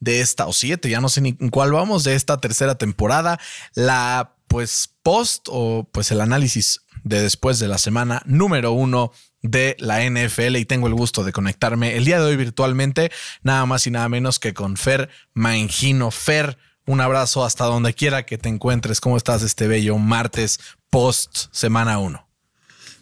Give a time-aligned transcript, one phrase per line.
[0.00, 3.38] de esta, o 7, ya no sé ni en cuál vamos, de esta tercera temporada.
[3.74, 9.12] La pues post o pues el análisis de después de la semana número 1
[9.42, 13.12] de la NFL y tengo el gusto de conectarme el día de hoy virtualmente,
[13.42, 16.10] nada más y nada menos que con Fer Mangino.
[16.10, 19.00] Fer, un abrazo hasta donde quiera que te encuentres.
[19.00, 20.58] ¿Cómo estás este bello martes
[20.90, 22.26] post semana 1?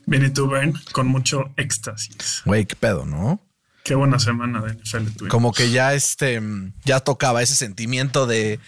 [0.06, 2.42] Bien, y tú, Ben, con mucho éxtasis.
[2.44, 3.40] Güey, qué pedo, ¿no?
[3.84, 5.28] Qué buena semana de NFL tuvimos.
[5.28, 6.42] Como que ya este,
[6.84, 8.58] ya tocaba ese sentimiento de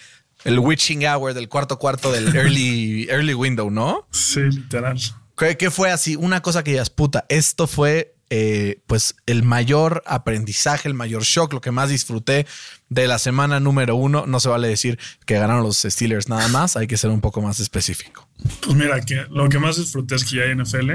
[0.44, 4.06] el witching hour del cuarto cuarto del early, early window, ¿no?
[4.12, 5.00] Sí, literal.
[5.36, 6.16] ¿Qué, qué fue así?
[6.16, 7.24] Una cosa que ya es puta.
[7.28, 12.44] Esto fue eh, pues el mayor aprendizaje, el mayor shock, lo que más disfruté
[12.88, 14.26] de la semana número uno.
[14.26, 17.40] No se vale decir que ganaron los Steelers nada más, hay que ser un poco
[17.40, 18.28] más específico.
[18.62, 20.90] Pues mira, que lo que más disfruté es que ya hay NFL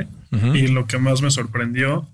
[0.56, 2.08] y lo que más me sorprendió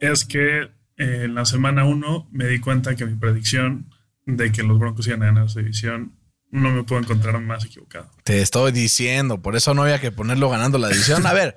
[0.00, 3.90] es que en la semana uno me di cuenta que mi predicción
[4.26, 6.14] de que los Broncos iban a ganar esa división
[6.50, 8.10] no me puedo encontrar más equivocado.
[8.24, 11.24] Te estoy diciendo, por eso no había que ponerlo ganando la división.
[11.26, 11.56] A ver,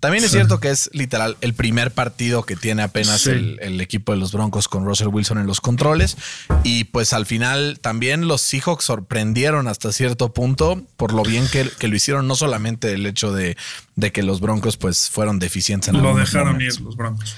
[0.00, 3.30] también es cierto que es literal el primer partido que tiene apenas Sí.
[3.30, 6.18] el, el equipo de los Broncos con Russell Wilson en los controles.
[6.62, 11.70] Y pues al final también los Seahawks sorprendieron hasta cierto punto por lo bien que,
[11.78, 13.56] que lo hicieron, no solamente el hecho de,
[13.96, 16.78] de que los Broncos pues fueron deficientes en Lo dejaron momentos.
[16.78, 17.34] ir los Broncos.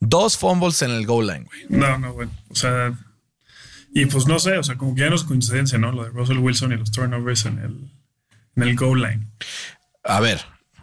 [0.00, 1.66] Dos fumbles en el goal line, güey.
[1.68, 2.32] No, no, bueno.
[2.48, 2.92] O sea,
[3.92, 5.92] y pues no sé, o sea, como que ya no es coincidencia, ¿no?
[5.92, 7.90] Lo de Russell Wilson y los turnovers en el,
[8.56, 9.26] en el goal line.
[10.04, 10.40] A ver,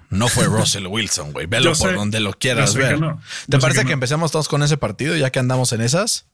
[0.10, 1.48] no fue Russell Wilson, güey.
[1.48, 3.00] Velo por sé, donde lo quieras que ver.
[3.00, 3.22] no.
[3.50, 3.94] ¿Te parece que que, no.
[3.95, 6.28] empecemos todos con ese partido ya que andamos en esas?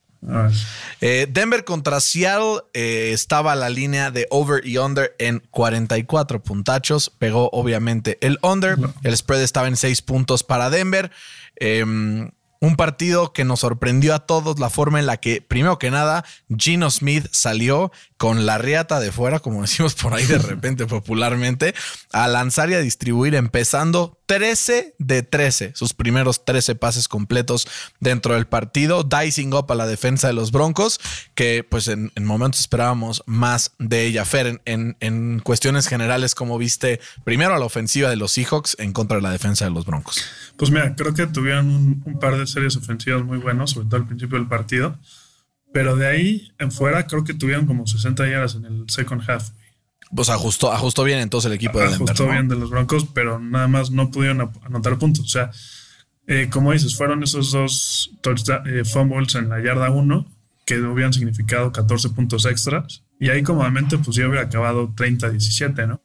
[1.01, 7.09] Eh, Denver contra Seattle eh, estaba la línea de over y under en 44 puntachos.
[7.09, 8.77] Pegó obviamente el under.
[9.03, 11.11] El spread estaba en 6 puntos para Denver.
[11.59, 11.83] Eh,
[12.63, 16.23] un partido que nos sorprendió a todos la forma en la que, primero que nada,
[16.57, 17.91] Gino Smith salió
[18.23, 21.75] con la riata de fuera, como decimos por ahí de repente popularmente,
[22.13, 27.67] a lanzar y a distribuir, empezando 13 de 13, sus primeros 13 pases completos
[27.99, 31.01] dentro del partido, dicing up a la defensa de los Broncos,
[31.35, 34.23] que pues en, en momentos esperábamos más de ella.
[34.23, 38.77] Fer, en, en, en cuestiones generales, como viste primero a la ofensiva de los Seahawks
[38.79, 40.23] en contra de la defensa de los Broncos?
[40.55, 43.97] Pues mira, creo que tuvieron un, un par de series ofensivas muy buenas, sobre todo
[43.97, 44.97] al principio del partido.
[45.73, 49.49] Pero de ahí en fuera, creo que tuvieron como 60 yardas en el second half.
[50.15, 52.03] Pues ajustó, ajustó bien entonces el equipo de Denver.
[52.03, 55.25] Ajustó bien de los Broncos, pero nada más no pudieron anotar puntos.
[55.25, 55.49] O sea,
[56.27, 58.11] eh, como dices, fueron esos dos
[58.65, 60.27] eh, fumbles en la yarda 1
[60.65, 63.03] que hubieran significado 14 puntos extras.
[63.19, 66.01] Y ahí cómodamente, pues ya hubiera acabado 30-17, ¿no?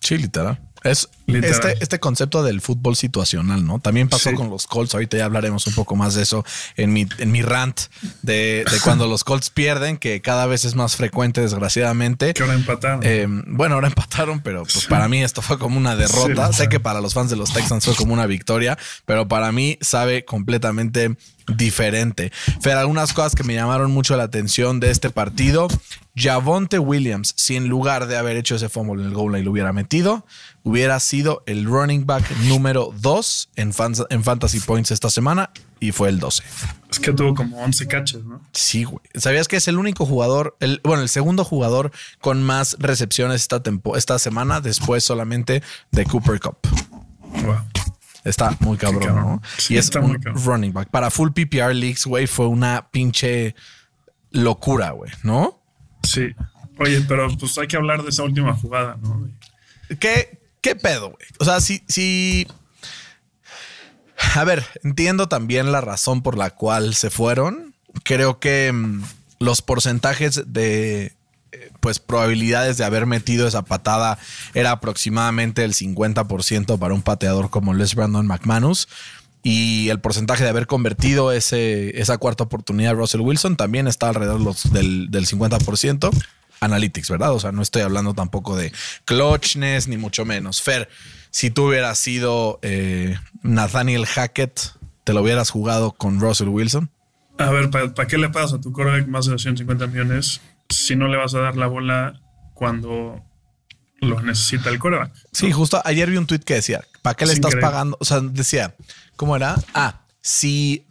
[0.00, 0.60] Sí, literal.
[0.84, 1.50] Es Literal.
[1.70, 3.78] Este, este concepto del fútbol situacional, ¿no?
[3.80, 4.36] También pasó Sí.
[4.36, 4.94] con los Colts.
[4.94, 6.44] Ahorita ya hablaremos un poco más de eso
[6.76, 7.80] en mi, en mi rant
[8.22, 12.32] de, de cuando los Colts pierden, que cada vez es más frecuente, desgraciadamente.
[12.32, 13.00] Que ahora empataron.
[13.02, 16.48] Eh, bueno, ahora empataron, pero pues para mí esto fue como una derrota.
[16.52, 19.50] Sí, sé que para los fans de los Texans fue como una victoria, pero para
[19.52, 21.16] mí sabe completamente
[21.56, 22.32] diferente.
[22.60, 25.68] Fer, algunas cosas que me llamaron mucho la atención de este partido.
[26.16, 29.50] Javonte Williams, si en lugar de haber hecho ese fumble en el goal line lo
[29.52, 30.26] hubiera metido,
[30.64, 31.15] hubiera sido
[31.46, 33.72] el running back número 2 en,
[34.10, 35.50] en Fantasy Points esta semana
[35.80, 36.42] y fue el 12.
[36.90, 38.40] es que tuvo como 11 catches, ¿no?
[38.52, 39.00] Sí, güey.
[39.14, 43.62] ¿Sabías que es el único jugador, el, bueno, el segundo jugador con más recepciones esta,
[43.62, 46.58] tempo, esta semana, después solamente de Cooper Cup?
[47.44, 47.56] Wow.
[48.24, 49.24] Está muy cabrón, cabrón.
[49.24, 49.42] ¿no?
[49.56, 50.44] Sí, y es está un muy cabrón.
[50.44, 50.90] running back.
[50.90, 53.54] Para full PPR leagues, güey, fue una pinche
[54.32, 55.60] locura, güey, ¿no?
[56.02, 56.34] Sí.
[56.78, 59.28] Oye, pero pues hay que hablar de esa última jugada, ¿no?
[60.00, 61.26] ¿Qué, qué pedo, güey?
[61.38, 62.46] O sea, si, si.
[64.34, 67.74] A ver, entiendo también la razón por la cual se fueron.
[68.02, 69.02] Creo que mm,
[69.38, 71.14] los porcentajes de
[71.52, 74.18] eh, pues probabilidades de haber metido esa patada
[74.54, 78.88] era aproximadamente el 50% para un pateador como Les Brandon McManus.
[79.44, 84.08] Y el porcentaje de haber convertido ese, esa cuarta oportunidad a Russell Wilson también está
[84.08, 86.10] alrededor del, del 50%.
[86.60, 87.32] Analytics, ¿verdad?
[87.32, 88.72] O sea, no estoy hablando tampoco de
[89.04, 90.62] clutchness ni mucho menos.
[90.62, 90.88] Fer,
[91.30, 94.60] si tú hubieras sido eh, Nathaniel Hackett,
[95.04, 96.90] ¿te lo hubieras jugado con Russell Wilson?
[97.38, 101.08] A ver, ¿para qué le pagas a tu quarterback más de 250 millones si no
[101.08, 102.20] le vas a dar la bola
[102.54, 103.22] cuando
[104.00, 105.12] lo necesita el coreback.
[105.32, 107.70] Sí, justo ayer vi un tweet que decía, ¿para qué le Es estás increíble.
[107.70, 107.96] pagando?
[108.00, 108.74] O sea, decía,
[109.16, 109.56] ¿cómo era?
[109.74, 110.86] Ah, si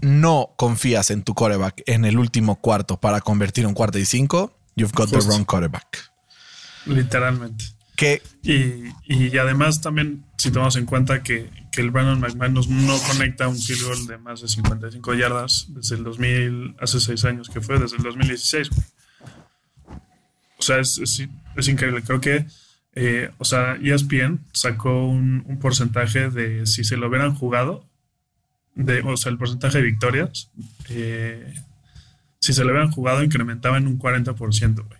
[0.00, 4.52] no confías en tu quarterback en el último cuarto para convertir un cuarto y cinco,
[4.76, 5.98] you've got the wrong quarterback.
[6.86, 7.64] Literalmente.
[7.96, 12.96] Que Y, y además también, si tomamos en cuenta que, que el Brandon McManus no
[13.08, 17.48] conecta un field goal de más de 55 yardas desde el 2000, hace seis años
[17.48, 18.70] que fue, desde el 2016.
[18.70, 18.82] güey.
[20.58, 21.26] O sea, es, es,
[21.56, 22.02] es increíble.
[22.02, 22.46] Creo que,
[22.94, 27.84] eh, o sea, ESPN sacó un, un porcentaje de si se lo hubieran jugado,
[28.74, 30.50] de, o sea, el porcentaje de victorias,
[30.88, 31.52] eh,
[32.40, 34.98] si se lo hubieran jugado, incrementaba en un 40%, güey.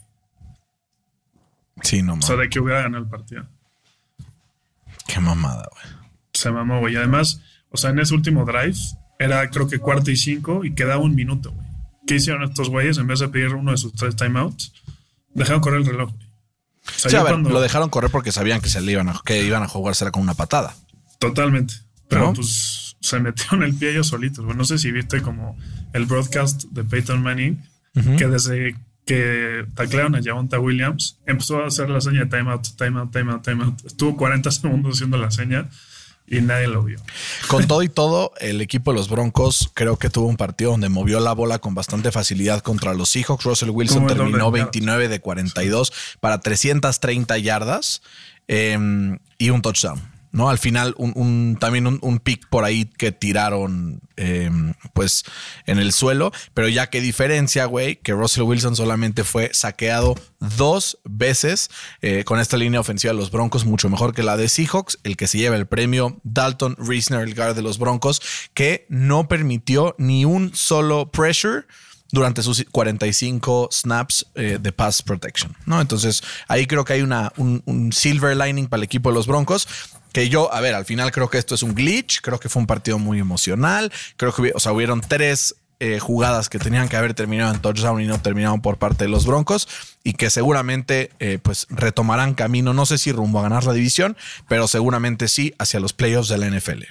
[1.83, 2.27] sí, no O mames.
[2.27, 3.47] sea, de que hubiera ganado el partido.
[5.07, 5.97] Qué mamada, güey.
[6.33, 6.97] se mamó, güey.
[6.97, 7.41] Además,
[7.71, 8.77] o sea, en ese último drive
[9.19, 11.67] era creo que cuarto y cinco y quedaba un minuto, güey.
[12.07, 12.99] ¿Qué hicieron estos güeyes?
[12.99, 14.73] En vez de pedir uno de sus tres timeouts,
[15.35, 16.27] dejaron correr el reloj, güey.
[16.87, 18.93] O sea, Sí, a yo ver, cuando- lo dejaron correr porque sabían que se le
[18.93, 20.75] iban a, que iban a jugársela con una patada.
[21.19, 21.75] Totalmente.
[22.09, 22.35] Pero ¿No?
[22.35, 24.57] pues se metieron el pie ellos solitos, güey.
[24.57, 25.57] No sé si viste como
[25.93, 27.63] el broadcast de Peyton Manning,
[28.19, 28.77] que desde
[29.07, 33.87] que taclearon a Javonta Williams, empezó a hacer la seña de timeout, timeout, timeout, timeout.
[33.87, 35.71] Estuvo 40 segundos haciendo la seña
[36.27, 36.99] y nadie lo vio.
[37.47, 40.89] Con todo y todo, el equipo de los Broncos creo que tuvo un partido donde
[40.89, 43.45] movió la bola con bastante facilidad contra los Seahawks.
[43.45, 44.73] Russell Wilson terminó de yardas.
[44.73, 48.03] 29 de 42 para 330 yardas
[48.49, 48.77] eh,
[49.39, 50.16] y un touchdown.
[50.37, 50.51] ¿No?
[50.51, 54.51] Al final, un, también un, un pick por ahí que tiraron eh,
[54.93, 55.25] pues
[55.65, 56.31] en el suelo.
[56.53, 61.71] Pero ya que diferencia, güey, que Russell Wilson solamente fue saqueado dos veces
[62.03, 64.99] eh, con esta línea ofensiva de los Broncos, mucho mejor que la de Seahawks.
[65.05, 68.21] El que se lleva el premio, Dalton Reisner, el guard de los Broncos,
[68.53, 71.65] que no permitió ni un solo pressure
[72.13, 75.81] durante sus 45 snaps eh, de pass protection, ¿no?
[75.81, 79.27] Entonces ahí creo que hay una, un, un silver lining para el equipo de los
[79.27, 79.67] Broncos.
[80.17, 82.61] Que yo, a ver, al final creo que esto es un glitch, creo que fue
[82.61, 86.97] un partido muy emocional, creo que, o sea, hubieron tres eh, jugadas que tenían que
[86.97, 89.69] haber terminado en touchdown y no terminaron por parte de los Broncos
[90.05, 94.17] y que seguramente eh, pues retomarán camino, no sé si rumbo a ganar la división,
[94.49, 96.85] pero seguramente sí hacia los playoffs de la NFL.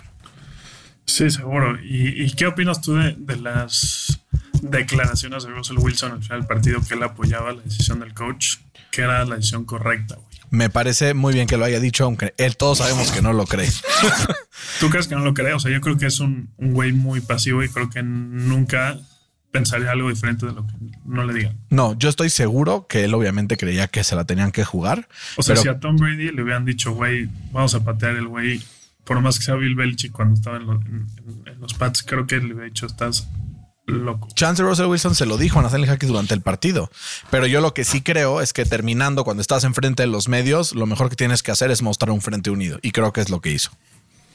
[1.06, 1.80] Sí, seguro.
[1.83, 4.21] ¿Y, y qué opinas tú de, de las
[4.62, 8.57] declaraciones de Russell Wilson al final del partido que él apoyaba la decisión del coach,
[8.92, 10.34] que era la decisión correcta, güey?
[10.56, 13.46] Me parece muy bien que lo haya dicho, aunque él todos sabemos que no lo
[13.46, 13.69] cree.
[14.80, 15.54] ¿Tú crees que no lo cree?
[15.54, 18.98] O sea, yo creo que es un un güey muy pasivo y creo que nunca
[19.52, 20.74] pensaría algo diferente de lo que
[21.06, 21.57] no le digan.
[21.69, 25.07] No, yo estoy seguro que él obviamente creía que se la tenían que jugar.
[25.38, 28.28] O sea, pero si a Tom Brady le hubieran dicho, güey, vamos a patear el
[28.28, 28.62] güey,
[29.06, 32.04] por más que sea Bill Belichick cuando estaba en, lo- en- en- en los Pats,
[32.04, 33.28] creo que le hubiera dicho, estás
[33.85, 34.27] loco.
[34.33, 36.89] Chance Russell Wilson se lo dijo a Nathaniel Hackett durante el partido.
[37.29, 40.73] Pero yo lo que sí creo es que terminando, cuando estás enfrente de los medios,
[40.73, 42.79] lo mejor que tienes que hacer es mostrar un frente unido.
[42.81, 43.71] Y creo que es lo que hizo.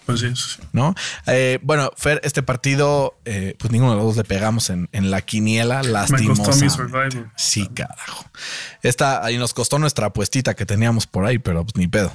[0.06, 0.62] Pues sí, eso sí.
[0.72, 0.94] ¿No?
[1.26, 5.10] Eh, bueno, Fer, este partido, eh, pues ninguno de los dos le pegamos en, en
[5.10, 7.32] la quiniela, survival.
[7.36, 8.24] Sí, carajo.
[8.82, 12.12] Esta ahí nos costó nuestra apuestita que teníamos por ahí, pero pues ni pedo.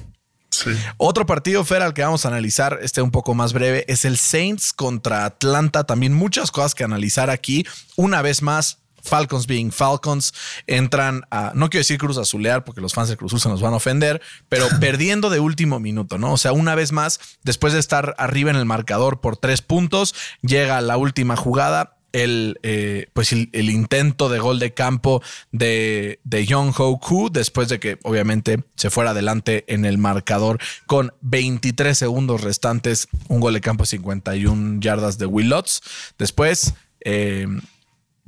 [0.64, 0.72] Sí.
[0.98, 4.18] Otro partido, Fer, al que vamos a analizar, este un poco más breve, es el
[4.18, 5.84] Saints contra Atlanta.
[5.84, 7.66] También muchas cosas que analizar aquí.
[7.96, 10.34] Una vez más, Falcons being Falcons,
[10.68, 13.62] entran a, no quiero decir Cruz Azulear porque los fans de Cruz Azul se nos
[13.62, 16.34] van a ofender, pero perdiendo de último minuto, ¿no?
[16.34, 20.16] O sea, una vez más, después de estar arriba en el marcador por tres puntos,
[20.42, 21.95] llega la última jugada.
[22.16, 27.68] El, eh, pues el, intento de gol de campo de, de Young Ho Koo después
[27.68, 33.54] de que obviamente se fuera adelante en el marcador con 23 segundos restantes, un gol
[33.54, 35.82] de campo de 51 yardas de Will Lutz.
[36.18, 37.48] Después, eh,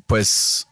[0.06, 0.67] pues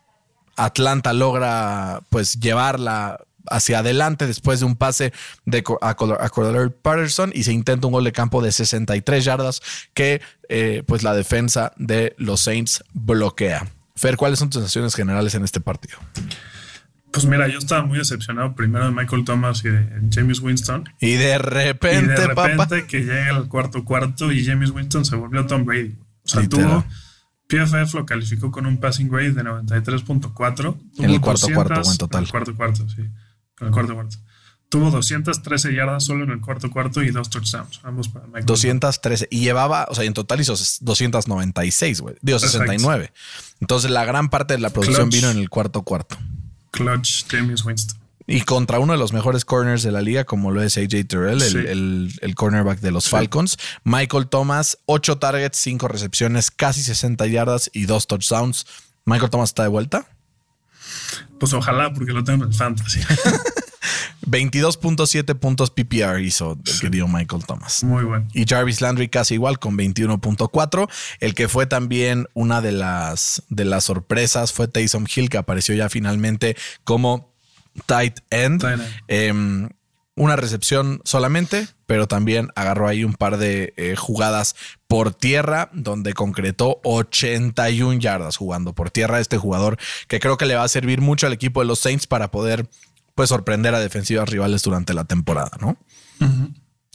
[0.57, 5.13] Atlanta logra pues llevarla hacia adelante después de un pase
[5.45, 9.61] de a, a Cordell Patterson y se intenta un gol de campo de 63 yardas
[9.93, 13.67] que eh, pues la defensa de los Saints bloquea.
[13.95, 15.97] Fer, ¿cuáles son tus sensaciones generales en este partido?
[17.11, 20.83] Pues mira, yo estaba muy decepcionado primero de Michael Thomas y de James Winston.
[20.99, 22.81] Y de Y repente, de repente papá.
[22.87, 25.95] que llega al cuarto cuarto y James Winston se volvió Tom Brady.
[26.25, 26.83] O sea, Literal.
[26.83, 26.85] tuvo
[27.47, 30.77] PFF lo calificó con un passing grade de 93.4.
[30.97, 32.19] En el cuarto cuarto, o en total.
[32.19, 33.03] En el cuarto cuarto, sí.
[33.61, 34.17] En el cuarto cuarto.
[34.67, 37.79] Tuvo 213 yardas solo en el cuarto cuarto y dos touchdowns.
[37.83, 42.15] Ambos para Michael 213 y llevaba, o sea, en total hizo 296, güey.
[42.21, 42.57] Digo, Exacto.
[42.59, 43.11] 69.
[43.61, 45.15] Entonces, la gran parte de la producción Clutch.
[45.21, 46.17] vino en el cuarto cuarto.
[46.71, 47.99] Clutch James Winston.
[48.27, 51.39] Y contra uno de los mejores corners de la liga, como lo es AJ Terrell,
[51.41, 51.57] Sí.
[51.57, 53.57] el- el cornerback de los Falcons.
[53.83, 58.65] Michael Thomas, 8 targets, 5 recepciones, casi 60 yardas y 2 touchdowns.
[59.05, 60.07] Michael Thomas está de vuelta.
[61.39, 62.99] Pues ojalá, porque lo tengo en el fantasy.
[64.27, 67.83] 22.7 puntos PPR hizo el querido Michael Thomas.
[67.83, 68.27] Muy bueno.
[68.33, 70.89] Y Jarvis Landry casi igual con 21.4.
[71.19, 75.75] El que fue también una de las, de las sorpresas fue Taysom Hill, que apareció
[75.75, 77.33] ya finalmente como
[77.85, 78.61] tight end.
[78.61, 79.01] Tight end.
[79.07, 79.69] Em,
[80.15, 84.55] una recepción solamente, pero también agarró ahí un par de eh, jugadas
[84.87, 89.19] por tierra, donde concretó 81 yardas jugando por tierra.
[89.19, 89.77] Este jugador
[90.07, 92.67] que creo que le va a servir mucho al equipo de los Saints para poder
[93.15, 95.77] pues, sorprender a defensivas rivales durante la temporada, ¿no?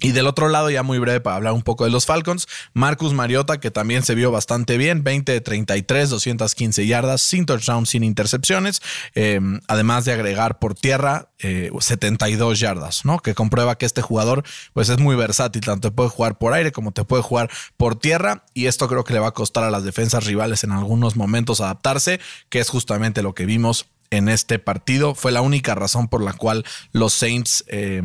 [0.00, 3.12] Y del otro lado, ya muy breve para hablar un poco de los Falcons, Marcus
[3.12, 8.02] Mariota, que también se vio bastante bien, 20 de 33, 215 yardas, sin touchdown, sin
[8.02, 8.80] intercepciones,
[9.14, 13.18] eh, además de agregar por tierra eh, 72 yardas, ¿no?
[13.18, 14.42] Que comprueba que este jugador
[14.72, 17.96] pues es muy versátil, tanto te puede jugar por aire como te puede jugar por
[17.96, 21.16] tierra, y esto creo que le va a costar a las defensas rivales en algunos
[21.16, 25.14] momentos adaptarse, que es justamente lo que vimos en este partido.
[25.14, 28.02] Fue la única razón por la cual los Saints eh,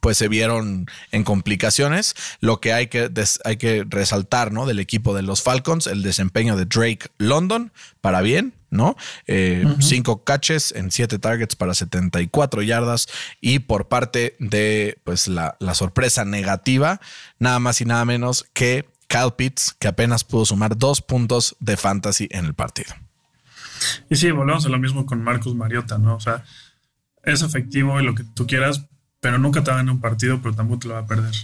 [0.00, 2.14] pues se vieron en complicaciones.
[2.40, 3.10] Lo que hay que,
[3.44, 4.66] hay que resaltar, ¿no?
[4.66, 8.96] Del equipo de los Falcons, el desempeño de Drake London, para bien, ¿no?
[9.26, 13.08] Eh, Cinco catches en siete targets para 74 yardas.
[13.40, 17.00] Y por parte de, pues, la, la sorpresa negativa,
[17.38, 21.76] nada más y nada menos que Kyle Pitts, que apenas pudo sumar dos puntos de
[21.76, 22.94] fantasy en el partido.
[24.08, 26.14] Y sí, volvemos a lo mismo con Marcus Mariota, ¿no?
[26.14, 26.44] O sea,
[27.24, 28.86] es efectivo y lo que tú quieras,
[29.20, 31.34] pero nunca te va a ganar un partido, pero tampoco te lo va a perder.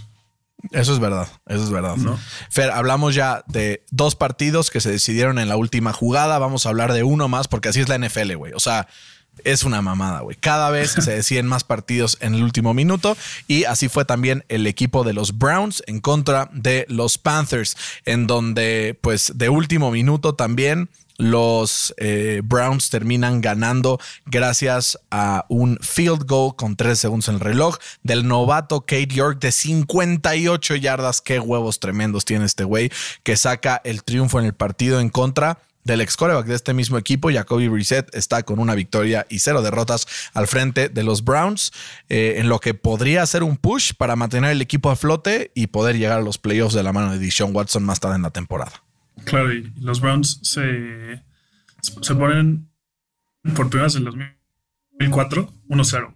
[0.71, 1.95] Eso es verdad, eso es verdad.
[1.97, 2.19] ¿No?
[2.49, 6.39] Fer, hablamos ya de dos partidos que se decidieron en la última jugada.
[6.39, 8.53] Vamos a hablar de uno más porque así es la NFL, güey.
[8.53, 8.87] O sea,
[9.43, 10.35] es una mamada, güey.
[10.35, 13.15] Cada vez se deciden más partidos en el último minuto
[13.47, 18.25] y así fue también el equipo de los Browns en contra de los Panthers, en
[18.25, 26.25] donde pues de último minuto también los eh, Browns terminan ganando gracias a un field
[26.25, 31.21] goal con tres segundos en el reloj del novato Kate York de 58 yardas.
[31.21, 32.91] Qué huevos tremendos tiene este güey
[33.23, 36.97] que saca el triunfo en el partido en contra del ex coreback de este mismo
[36.97, 41.71] equipo, Jacoby Brissett, está con una victoria y cero derrotas al frente de los Browns,
[42.09, 45.67] eh, en lo que podría ser un push para mantener el equipo a flote y
[45.67, 48.31] poder llegar a los playoffs de la mano de Deshaun Watson más tarde en la
[48.31, 48.83] temporada.
[49.25, 51.23] Claro, y los Browns se,
[51.81, 52.69] se ponen
[53.55, 56.13] por primera vez en el 2004 1-0.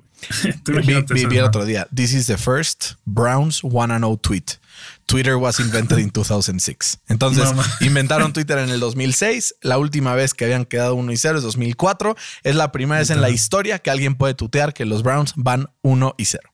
[1.14, 1.88] vi, vi, el otro día.
[1.94, 4.60] This is the first Browns wanna know tweet.
[5.08, 7.00] Twitter was invented in 2006.
[7.10, 9.56] Entonces, No, inventaron Twitter en el 2006.
[9.62, 12.16] La última vez que habían quedado 1 y 0 es 2004.
[12.44, 15.68] Es la primera vez en la historia que alguien puede tutear que los Browns van
[15.82, 16.51] 1 y 0.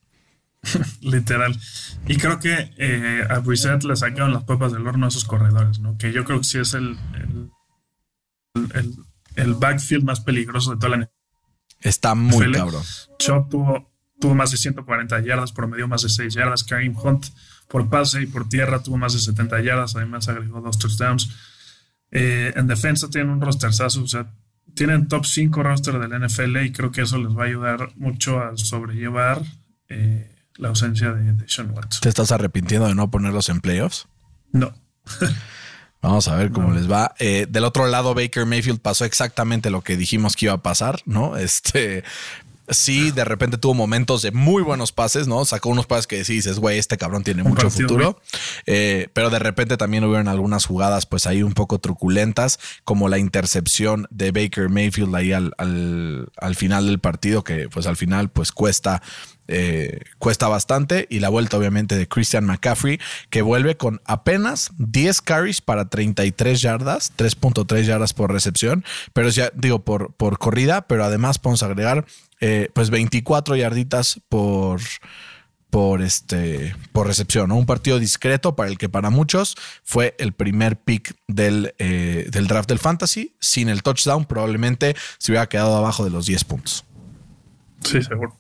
[1.01, 1.57] Literal.
[2.07, 5.79] Y creo que eh, a Brissett le sacaron las papas del horno a esos corredores,
[5.79, 5.97] ¿no?
[5.97, 7.49] Que yo creo que sí es el, el,
[8.73, 8.95] el,
[9.35, 11.09] el backfield más peligroso de toda la
[11.81, 12.51] Está muy NFL.
[12.53, 12.83] cabrón.
[13.19, 16.63] Chop tuvo, tuvo más de 140 yardas, promedió más de 6 yardas.
[16.63, 17.27] Kareem Hunt
[17.67, 21.29] por pase y por tierra tuvo más de 70 yardas, además agregó dos touchdowns.
[22.11, 24.31] Eh, en defensa tienen un rosterzazo, o sea,
[24.73, 28.39] tienen top 5 roster del NFL y creo que eso les va a ayudar mucho
[28.41, 29.41] a sobrellevar
[29.89, 32.01] eh, la ausencia de, de Sean Watson.
[32.01, 34.07] ¿Te estás arrepintiendo de no ponerlos en playoffs?
[34.51, 34.73] No.
[36.01, 37.15] Vamos a ver cómo les va.
[37.19, 41.01] Eh, del otro lado, Baker Mayfield pasó exactamente lo que dijimos que iba a pasar,
[41.05, 41.37] ¿no?
[41.47, 42.03] Este.
[42.69, 45.45] Sí, de repente tuvo momentos de muy buenos pases, ¿no?
[45.45, 48.21] Sacó unos pases que dices, güey, este cabrón tiene Un mucho partido, futuro.
[48.65, 53.19] Eh, pero de repente también hubieron algunas jugadas, pues ahí un poco truculentas, como la
[53.19, 58.29] intercepción de Baker Mayfield ahí al, al, al final del partido, que pues al final
[58.29, 59.01] pues cuesta
[59.47, 61.07] eh, cuesta bastante.
[61.09, 62.99] Y la vuelta, obviamente, de Christian McCaffrey,
[63.29, 69.51] que vuelve con apenas 10 carries para 33 yardas, 3.3 yardas por recepción, pero ya
[69.53, 72.05] digo por, por corrida, pero además podemos agregar
[72.39, 74.81] eh, pues 24 yarditas por
[75.69, 77.51] por este por recepción.
[77.51, 82.47] Un partido discreto para el que para muchos fue el primer pick del, eh, del
[82.47, 83.35] draft del fantasy.
[83.39, 86.85] Sin el touchdown, probablemente se hubiera quedado abajo de los 10 puntos.
[87.83, 88.35] Sí, seguro.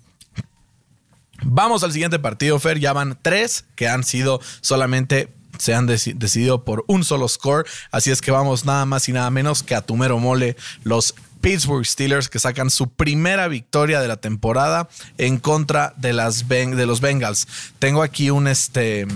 [1.43, 2.79] Vamos al siguiente partido, Fer.
[2.79, 5.29] Ya van tres que han sido solamente
[5.59, 7.65] se han deci- decidido por un solo score.
[7.91, 11.15] Así es que vamos nada más y nada menos que a tu mero mole, los
[11.41, 16.85] Pittsburgh Steelers que sacan su primera victoria de la temporada en contra de, las de
[16.85, 17.47] los Bengals.
[17.79, 19.07] Tengo aquí un, este,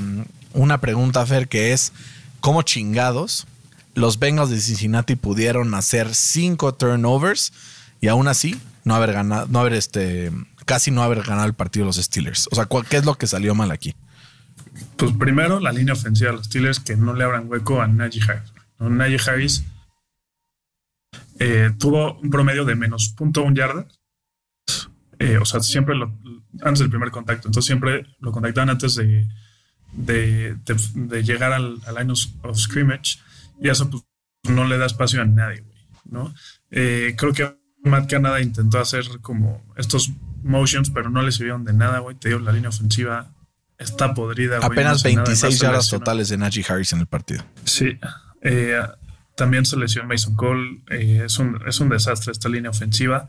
[0.53, 1.93] una pregunta, Fer, que es:
[2.39, 3.47] ¿cómo chingados
[3.93, 7.51] los Bengals de Cincinnati pudieron hacer cinco turnovers
[7.99, 10.31] y aún así no haber ganado, no haber este,
[10.71, 12.47] casi no haber ganado el partido de los Steelers?
[12.49, 13.93] O sea, ¿cuál- ¿qué es lo que salió mal aquí?
[14.95, 18.21] Pues primero, la línea ofensiva de los Steelers que no le abran hueco a Najee
[18.25, 18.53] Harris.
[18.79, 18.89] ¿no?
[18.89, 19.65] Najee Harris
[21.39, 23.99] eh, tuvo un promedio de menos .1 yardas.
[25.19, 26.17] Eh, o sea, siempre lo,
[26.61, 27.49] antes del primer contacto.
[27.49, 29.27] Entonces siempre lo contactaban antes de,
[29.91, 33.19] de, llegar al, al, line of, scrimmage.
[33.59, 34.03] Y eso pues,
[34.43, 35.65] no le da espacio a nadie,
[36.05, 36.33] ¿no?
[36.69, 40.13] Eh, creo que Matt Canada intentó hacer como estos
[40.43, 42.15] motions, pero no le sirvieron de nada, güey.
[42.15, 43.33] Te digo, la línea ofensiva
[43.77, 44.59] está podrida.
[44.61, 47.43] Apenas 26 yardas totales de Najee Harris en el partido.
[47.65, 47.97] Sí.
[48.41, 48.79] Eh,
[49.35, 50.83] también se lesionó Mason Cole.
[50.89, 53.27] Eh, es, un, es un desastre esta línea ofensiva.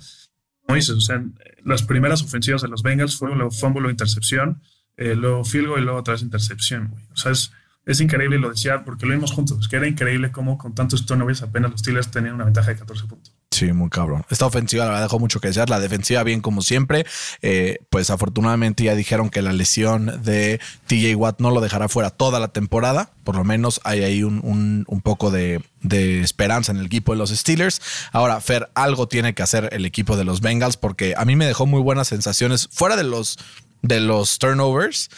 [0.66, 1.22] Como dices, o sea,
[1.64, 4.62] las primeras ofensivas de los Bengals fueron luego fumble o intercepción,
[4.96, 7.04] eh, luego field goal y luego otra vez intercepción, güey.
[7.12, 7.50] O sea, es,
[7.84, 11.42] es increíble, lo decía porque lo vimos juntos, que era increíble cómo con tantos turnovers
[11.42, 13.34] apenas los Steelers tenían una ventaja de 14 puntos.
[13.52, 14.24] Sí, muy cabrón.
[14.30, 15.68] Esta ofensiva la verdad dejó mucho que desear.
[15.68, 17.04] La defensiva bien como siempre.
[17.42, 22.08] Eh, pues afortunadamente ya dijeron que la lesión de TJ Watt no lo dejará fuera
[22.08, 23.10] toda la temporada.
[23.24, 27.28] Por lo menos hay ahí un, poco de, de, esperanza en el equipo de los
[27.28, 27.82] Steelers.
[28.10, 31.44] Ahora, Fer, algo tiene que hacer el equipo de los Bengals porque a mí me
[31.44, 33.38] dejó muy buenas sensaciones fuera de los,
[33.82, 35.10] de los turnovers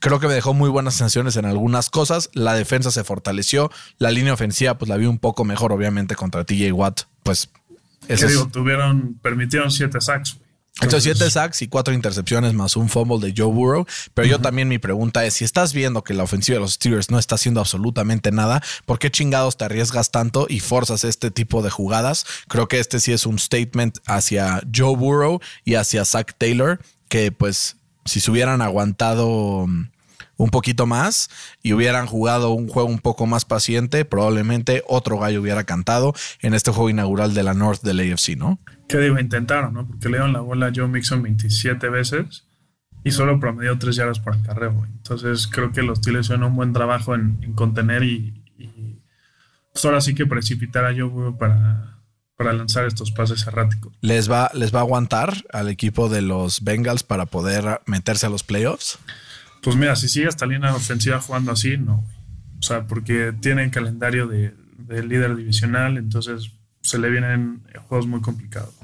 [0.00, 2.30] creo que me dejó muy buenas sensaciones en algunas cosas.
[2.32, 3.70] La defensa se fortaleció.
[3.98, 7.02] La línea ofensiva, pues la vi un poco mejor, obviamente, contra TJ Watt.
[7.22, 7.50] Pues.
[8.08, 10.38] Eso digo, tuvieron, permitieron siete sacks.
[10.76, 13.86] Entonces, siete sacks y cuatro intercepciones más un fumble de Joe Burrow.
[14.14, 17.10] Pero yo también mi pregunta es: si estás viendo que la ofensiva de los Steelers
[17.10, 21.62] no está haciendo absolutamente nada, ¿por qué chingados te arriesgas tanto y forzas este tipo
[21.62, 22.24] de jugadas?
[22.48, 27.30] Creo que este sí es un statement hacia Joe Burrow y hacia Zach Taylor, que
[27.30, 27.76] pues
[28.06, 29.90] si se hubieran aguantado mm,
[30.40, 31.28] un poquito más
[31.62, 36.54] y hubieran jugado un juego un poco más paciente, probablemente otro gallo hubiera cantado en
[36.54, 38.58] este juego inaugural de la North del AFC, ¿no?
[38.88, 39.86] Que digo, intentaron, ¿no?
[39.86, 42.46] Porque le dieron la bola a Joe Mixon 27 veces
[43.04, 44.86] y solo promedió 3 yardas por acarreo.
[44.86, 48.42] Entonces creo que los Steelers hicieron un buen trabajo en, contener y,
[49.74, 51.98] pues ahora sí que precipitar a Joe para,
[52.36, 53.92] para lanzar estos pases erráticos.
[54.00, 58.30] ¿Les va, ¿Les va a aguantar al equipo de los Bengals para poder meterse a
[58.30, 58.98] los playoffs?
[59.62, 62.04] Pues mira, si sigue esta línea ofensiva jugando así, no.
[62.58, 64.54] O sea, porque tienen calendario de,
[64.88, 66.50] líder divisional, entonces
[66.82, 68.74] se le vienen juegos muy complicados.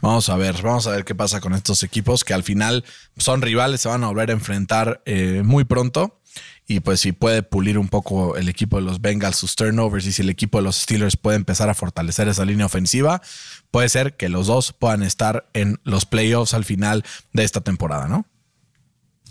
[0.00, 2.84] Vamos a ver, vamos a ver qué pasa con estos equipos que al final
[3.16, 6.20] son rivales, se van a volver a enfrentar eh, muy pronto
[6.70, 10.12] y pues si puede pulir un poco el equipo de los Bengals sus turnovers y
[10.12, 13.20] si el equipo de los Steelers puede empezar a fortalecer esa línea ofensiva,
[13.72, 18.06] puede ser que los dos puedan estar en los playoffs al final de esta temporada,
[18.06, 18.24] ¿no?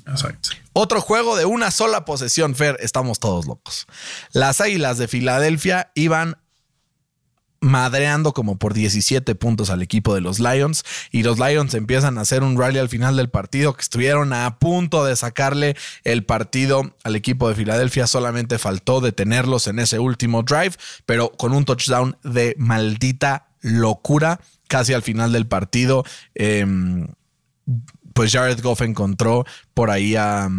[0.10, 0.50] Exacto.
[0.74, 3.86] Otro juego de una sola posesión, Fer, estamos todos locos.
[4.34, 6.38] Las Águilas de Filadelfia iban
[7.62, 12.22] madreando como por 17 puntos al equipo de los Lions y los Lions empiezan a
[12.22, 16.95] hacer un rally al final del partido que estuvieron a punto de sacarle el partido
[17.04, 20.72] al equipo de Filadelfia solamente faltó detenerlos en ese último drive
[21.06, 27.08] pero con un touchdown de maldita locura casi al final del partido em,
[28.13, 30.50] pues Jared Goff encontró por ahí a,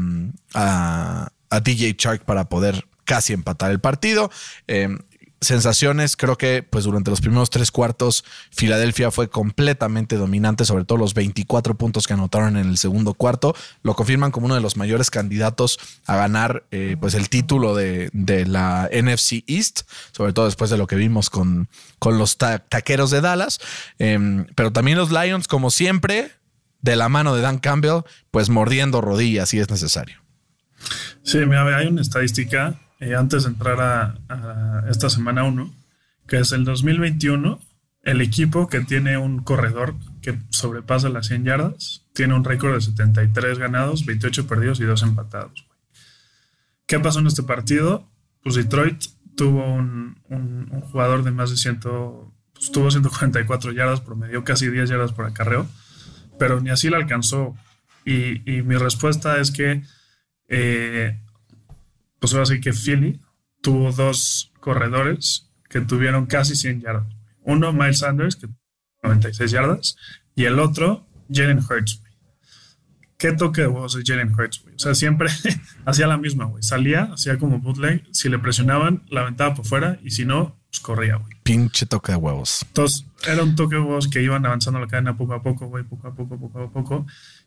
[0.55, 1.31] a,
[1.63, 4.31] DJ Shark para poder casi empatar el partido.
[4.67, 4.99] Em,
[5.41, 10.99] sensaciones, creo que pues durante los primeros tres cuartos Filadelfia fue completamente dominante, sobre todo
[10.99, 14.77] los 24 puntos que anotaron en el segundo cuarto, lo confirman como uno de los
[14.77, 18.11] mayores candidatos a ganar eh, pues el título de,
[18.47, 19.83] la NFC East,
[20.13, 23.61] sobre todo después de lo que vimos con, con los taqueros de Dallas,
[23.99, 26.33] em, pero también los Lions como siempre,
[26.83, 30.19] de la mano de Dan Campbell, pues mordiendo rodillas si es necesario.
[31.23, 35.73] Sí, mira, hay una estadística eh, antes de entrar a, esta semana 1,
[36.27, 37.59] que es el 2021,
[38.03, 42.81] el equipo que tiene un corredor que sobrepasa las 100 yardas, tiene un récord de
[42.81, 45.66] 73 ganados, 28 perdidos y 2 empatados.
[46.87, 48.09] ¿Qué pasó en este partido?
[48.43, 49.05] Pues Detroit
[49.37, 50.16] tuvo un,
[50.90, 55.66] jugador de más de 100, pues tuvo 144 yardas, promedió casi 10 yardas por acarreo,
[56.40, 57.55] pero ni así la alcanzó.
[58.07, 59.83] Y, mi respuesta es que
[60.48, 61.20] eh,
[62.18, 63.20] pues ahora sí que Philly
[63.61, 67.14] tuvo dos corredores que tuvieron casi 100 yardas.
[67.42, 68.48] Uno, Miles Sanders, que
[69.03, 69.96] 96 yardas,
[70.35, 72.03] y el otro, Jalen Hurts.
[73.18, 74.64] ¿Qué toque de voz de Jalen Hurts?
[74.64, 75.29] O sea, siempre
[75.85, 76.62] hacía la misma, güey.
[76.62, 78.03] Salía, hacía como bootleg.
[78.12, 81.33] Si le presionaban, la aventaba por fuera y si no, pues corría, güey.
[81.43, 82.65] Pinche toque de huevos.
[82.69, 85.85] Entonces, era un toque de voz que iban avanzando la cadena poco a poco, güey,
[85.85, 87.07] poco a poco, poco a poco.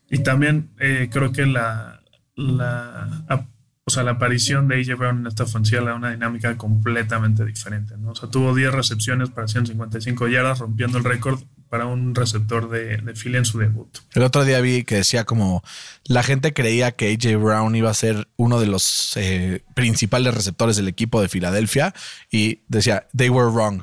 [0.10, 2.02] Y también eh, creo que la,
[2.36, 3.48] la
[3.86, 7.44] o sea, la aparición de AJ Brown en esta ofensiva le da una dinámica completamente
[7.44, 8.12] diferente, ¿no?
[8.12, 11.42] O sea, tuvo 10 recepciones para 155 yardas, rompiendo el récord
[11.74, 13.88] para un receptor de, de Philly en su debut.
[14.14, 15.64] El otro día vi que decía como
[16.04, 20.76] la gente creía que AJ Brown iba a ser uno de los eh, principales receptores
[20.76, 21.96] del equipo de Filadelfia
[22.30, 23.82] y decía, they were wrong.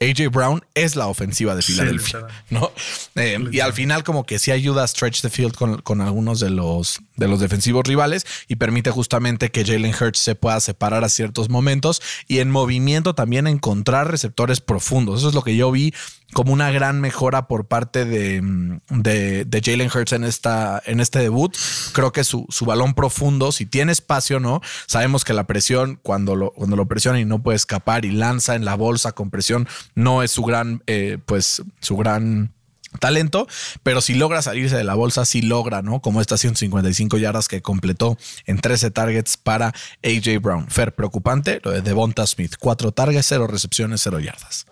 [0.00, 2.26] AJ Brown es la ofensiva de Filadelfia.
[2.50, 2.70] ¿no?
[3.14, 6.40] Eh, y al final como que sí ayuda a stretch the field con, con algunos
[6.40, 11.04] de los, de los defensivos rivales y permite justamente que Jalen Hurts se pueda separar
[11.04, 15.20] a ciertos momentos y en movimiento también encontrar receptores profundos.
[15.20, 15.94] Eso es lo que yo vi
[16.34, 21.00] como una gran mejora por parte de, mm, de, de Jalen Hurts en, esta, en
[21.00, 21.56] este debut.
[21.92, 24.60] Creo que su, su balón profundo, si tiene espacio, ¿no?
[24.86, 28.54] Sabemos que la presión, cuando lo, cuando lo presiona y no puede escapar y lanza
[28.54, 32.52] en la bolsa con presión, no es su gran, eh, pues, su gran
[32.98, 33.46] talento,
[33.82, 36.00] pero si logra salirse de la bolsa, sí logra, ¿no?
[36.00, 38.16] Como estas 155 yardas que completó
[38.46, 39.72] en 13 targets para
[40.04, 40.68] AJ Brown.
[40.68, 44.66] Fer, preocupante, lo de Devonta Smith, 4 targets, 0 recepciones, 0 yardas.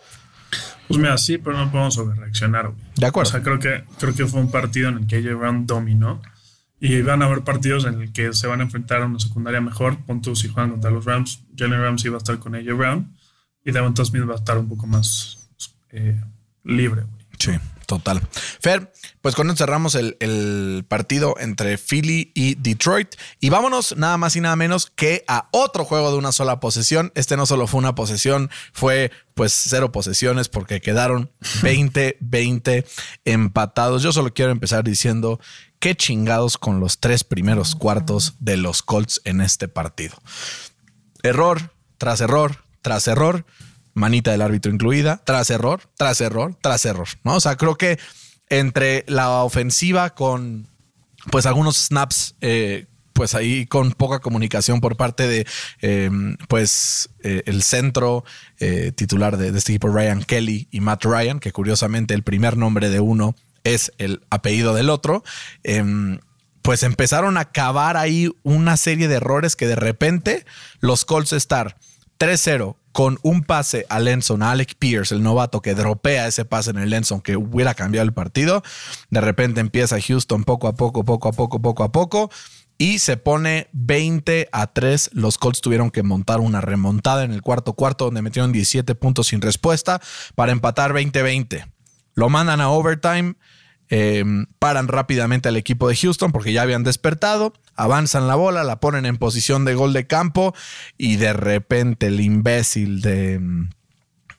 [0.89, 2.69] Pues mira, sí, pero no podemos sobrereaccionar.
[2.69, 2.79] güey.
[2.97, 3.29] De acuerdo.
[3.29, 6.21] O sea, creo que, creo que fue un partido en el que AJ Brown dominó.
[6.81, 9.61] Y van a haber partidos en el que se van a enfrentar a una secundaria
[9.61, 9.99] mejor.
[10.05, 11.45] Punto si juegan contra los Rams.
[11.57, 13.17] Jalen Rams iba a estar con AJ Brown.
[13.65, 15.49] Y Devonta Smith va a estar un poco más
[15.91, 16.21] eh,
[16.65, 17.03] libre.
[17.03, 17.23] güey.
[17.39, 17.53] Sí,
[17.99, 18.21] total.
[18.61, 23.15] Fer, pues con esto cerramos el, el partido entre Philly y Detroit.
[23.41, 27.13] Y vámonos nada más y nada menos que a otro juego de una sola posesión.
[27.15, 31.31] Este no solo fue una posesión, fue pues cero posesiones porque quedaron
[31.63, 32.85] 20-20
[33.25, 34.03] empatados.
[34.03, 35.41] Yo solo quiero empezar diciendo
[35.79, 40.17] qué chingados con los tres primeros cuartos de los Colts en este partido.
[41.23, 43.47] Error tras error tras error,
[43.95, 47.37] manita del árbitro incluida, tras error, tras error, tras error, ¿no?
[47.37, 47.99] O sea, creo que
[48.49, 50.69] entre la ofensiva con
[51.31, 55.47] pues algunos snaps eh, pues ahí con poca comunicación por parte de
[55.81, 56.11] eh,
[56.49, 58.25] pues eh, el centro
[58.59, 62.57] eh, titular de, de este equipo Ryan Kelly y Matt Ryan que curiosamente el primer
[62.57, 65.23] nombre de uno es el apellido del otro
[65.63, 66.19] em,
[66.63, 70.45] pues empezaron a cavar ahí una serie de errores que de repente
[70.81, 71.77] los Colts estar
[72.19, 76.71] 3-0 con un pase a Lenson, a Alec Pierce, el novato que dropea ese pase
[76.71, 78.63] en el Lenson que hubiera cambiado el partido.
[79.11, 82.31] De repente empieza Houston poco a poco, poco a poco, poco a poco.
[82.79, 85.11] Y se pone 20 a 3.
[85.13, 89.29] Los Colts tuvieron que montar una remontada en el cuarto cuarto, donde metieron 17 puntos
[89.29, 90.01] sin respuesta
[90.35, 91.71] para empatar 20-20.
[92.15, 93.35] Lo mandan a overtime.
[93.95, 94.25] Eh,
[94.59, 99.05] paran rápidamente al equipo de Houston porque ya habían despertado, avanzan la bola, la ponen
[99.05, 100.55] en posición de gol de campo
[100.97, 103.69] y de repente el imbécil de mm,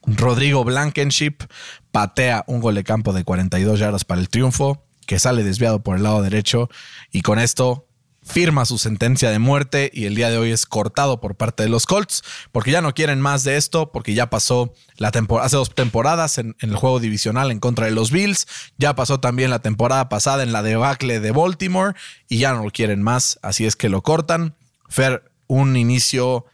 [0.06, 1.44] Rodrigo Blankenship
[1.92, 5.98] patea un gol de campo de 42 yardas para el triunfo que sale desviado por
[5.98, 6.68] el lado derecho
[7.12, 7.86] y con esto
[8.24, 11.68] firma su sentencia de muerte y el día de hoy es cortado por parte de
[11.68, 15.74] los Colts porque ya no quieren más de esto porque ya pasó la hace dos
[15.74, 18.46] temporadas en, en, el juego divisional en contra de los Bills
[18.78, 21.94] ya pasó también la temporada pasada en la debacle de Baltimore
[22.28, 24.54] y ya no lo quieren más así es que lo cortan.
[24.88, 26.46] Fer un inicio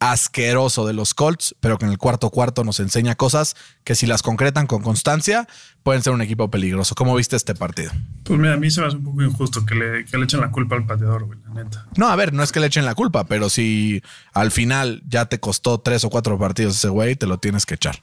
[0.00, 4.06] asqueroso de los Colts, pero que en el cuarto cuarto nos enseña cosas que si
[4.06, 5.46] las concretan con constancia
[5.82, 6.94] pueden ser un equipo peligroso.
[6.94, 7.92] ¿Cómo viste este partido?
[8.24, 10.40] Pues mira, a mí se me hace un poco injusto que le, que le echen
[10.40, 11.86] la culpa al pateador, güey, la neta.
[11.96, 15.26] No, a ver, no es que le echen la culpa, pero si al final ya
[15.26, 18.02] te costó tres o cuatro partidos ese güey, te lo tienes que echar.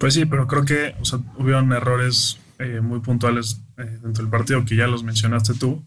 [0.00, 4.30] Pues sí, pero creo que o sea, hubieron errores eh, muy puntuales eh, dentro del
[4.30, 5.84] partido que ya los mencionaste tú,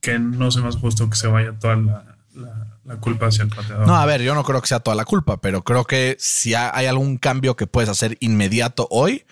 [0.00, 3.44] que no se me hace justo que se vaya toda la, la, la, culpa hacia
[3.44, 3.86] el pateador.
[3.86, 6.54] No, a ver, yo no creo que sea toda la culpa, pero creo que si
[6.54, 9.24] hay algún cambio que puedes hacer inmediato hoy,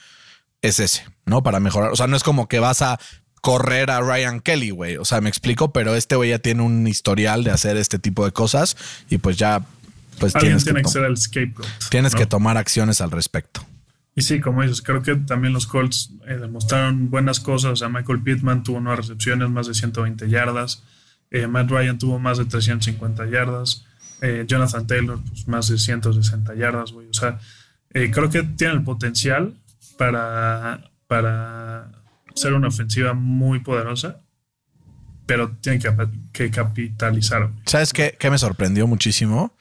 [0.63, 1.43] es ese, ¿no?
[1.43, 1.91] Para mejorar.
[1.93, 2.99] O sea, no es como que vas a
[3.41, 4.97] correr a Ryan Kelly, güey.
[4.97, 8.25] O sea, me explico, pero este güey ya tiene un historial de hacer este tipo
[8.25, 8.77] de cosas
[9.09, 9.65] y pues ya,
[10.19, 11.69] pues Alguien tienes tiene que, que, ser el scapegoat.
[11.91, 12.19] tienes ¿no?
[12.19, 13.65] que tomar acciones al respecto.
[14.15, 17.73] Y sí, como dices, creo que también los Colts eh, demostraron buenas cosas.
[17.73, 20.83] O sea, Michael Pittman tuvo nueve recepciones, más de 120 yardas.
[21.31, 23.85] Eh, Matt Ryan tuvo más de 350 yardas.
[24.21, 27.09] Eh, Jonathan Taylor, pues más de 160 yardas, güey.
[27.09, 27.39] O sea,
[27.95, 29.55] eh, creo que tiene el potencial
[29.97, 31.91] para, para
[32.35, 34.21] ser una ofensiva muy poderosa,
[35.27, 35.95] pero tiene que,
[36.33, 37.51] que capitalizar.
[37.67, 39.55] ¿Sabes qué, qué me sorprendió muchísimo?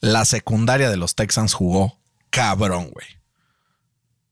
[0.00, 1.98] La secundaria de los Texans jugó
[2.30, 3.06] cabrón, güey.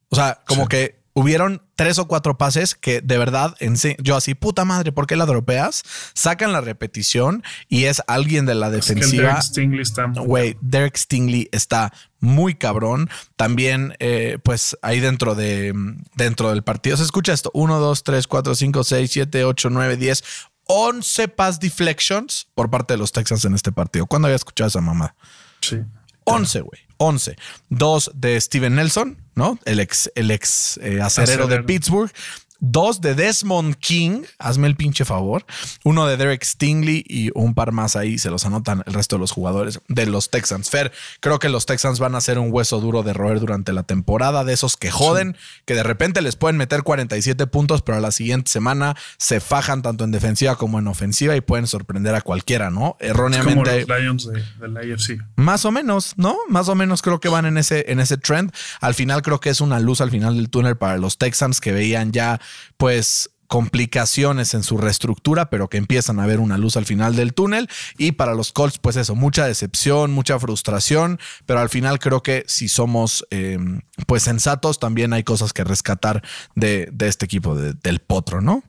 [0.08, 0.68] O sea, como sí.
[0.68, 3.56] que hubieron tres o cuatro pases que de verdad,
[3.98, 5.82] yo así, puta madre, ¿por qué la dropeas?
[6.14, 9.38] Sacan la repetición y es alguien de la defensiva.
[9.38, 13.10] Es que Derek Stingley está muy Güey, Derek Stingley está muy cabrón.
[13.36, 15.72] También, eh, pues ahí dentro de
[16.14, 19.96] dentro del partido se escucha esto: 1, 2, 3, 4, 5, 6, 7, 8, 9,
[19.96, 20.24] 10,
[20.66, 24.06] 11 pass deflections por parte de los Texans en este partido.
[24.06, 25.14] ¿Cuándo había escuchado esa mamá?
[25.60, 25.80] Sí.
[26.24, 26.89] 11, güey.
[27.00, 27.36] 11.
[27.70, 29.58] Dos de Steven Nelson, ¿no?
[29.64, 32.12] El ex, el ex eh, acerero, acerero, de Pittsburgh.
[32.60, 35.44] Dos de Desmond King, hazme el pinche favor,
[35.84, 39.20] uno de Derek Stingley y un par más ahí se los anotan el resto de
[39.20, 40.70] los jugadores de los Texans.
[40.70, 43.82] Fer, creo que los Texans van a ser un hueso duro de roer durante la
[43.82, 48.00] temporada, de esos que joden, que de repente les pueden meter 47 puntos, pero a
[48.00, 52.20] la siguiente semana se fajan tanto en defensiva como en ofensiva y pueden sorprender a
[52.20, 52.96] cualquiera, ¿no?
[53.00, 53.54] Erróneamente.
[53.54, 55.18] Como los Lions de, la AFC.
[55.36, 56.36] Más o menos, ¿no?
[56.48, 58.52] Más o menos creo que van en ese, en ese trend.
[58.80, 61.72] Al final creo que es una luz al final del túnel para los Texans que
[61.72, 62.40] veían ya,
[62.76, 67.34] pues, complicaciones en su reestructura, pero que empiezan a ver una luz al final del
[67.34, 67.68] túnel.
[67.98, 72.44] Y para los Colts, pues eso, mucha decepción, mucha frustración, pero al final creo que
[72.46, 76.22] si somos em, pues sensatos, también hay cosas que rescatar
[76.54, 78.62] de, este equipo del potro, ¿no?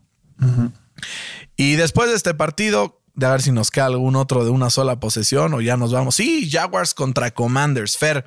[1.56, 4.72] Y después de este partido, de a ver si nos queda algún otro de una
[4.72, 6.16] sola posesión o ya nos vamos.
[6.16, 7.98] Sí, Jaguars contra Commanders.
[7.98, 8.26] Fer,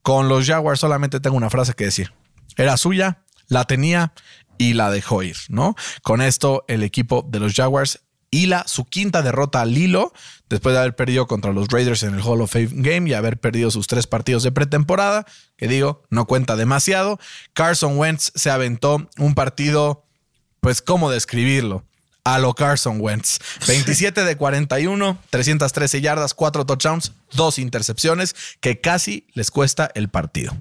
[0.00, 2.14] con los Jaguars solamente tengo una frase que decir.
[2.56, 4.14] Era suya, la tenía
[4.58, 5.74] y la dejó ir, ¿no?
[6.02, 10.12] Con esto, el equipo de los Jaguars hila su quinta derrota al hilo
[10.48, 13.38] después de haber perdido contra los Raiders en el Hall of Fame Game y haber
[13.38, 17.18] perdido sus tres partidos de pretemporada, que digo, no cuenta demasiado.
[17.52, 20.04] Carson Wentz se aventó un partido,
[20.60, 21.84] pues, ¿cómo describirlo?
[22.24, 23.38] A lo Carson Wentz.
[23.68, 30.56] 27 de 41, 313 yardas, 4 touchdowns, 2 intercepciones, que casi les cuesta el partido.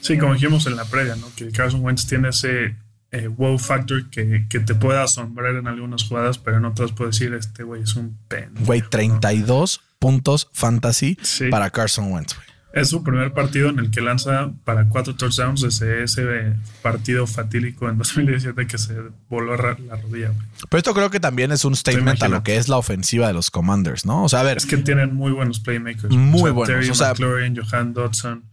[0.00, 1.30] Sí, como dijimos en la previa, ¿no?
[1.36, 2.76] Que Carson Wentz tiene ese
[3.10, 7.32] eh, wow factor que, te puede asombrar en algunas jugadas, pero en otras puedo decir,
[7.34, 8.50] este güey es un pen.
[8.60, 11.18] Güey, 32 puntos fantasy
[11.50, 12.36] para Carson Wentz.
[12.74, 17.88] Es su primer partido en el que lanza para cuatro touchdowns desde ese partido fatídico
[17.88, 18.94] en 2017 que se
[19.30, 20.32] voló la rodilla.
[20.68, 23.32] Pero esto creo que también es un statement a lo que es la ofensiva de
[23.32, 24.24] los Commanders, ¿no?
[24.24, 24.58] O sea, a ver.
[24.58, 26.14] Es que tienen muy buenos playmakers.
[26.14, 26.68] Muy buenos.
[26.68, 28.44] Terry o sea, McLaurin, Johan Dodson.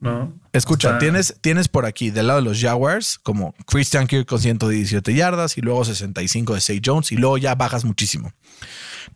[0.00, 0.32] ¿No?
[0.52, 5.14] Escucha, tienes, tienes por aquí del lado de los Jaguars como Christian Kirk con 117
[5.14, 8.32] yardas y luego 65 de Say Jones y luego ya bajas muchísimo.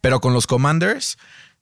[0.00, 1.18] Pero con los Commanders,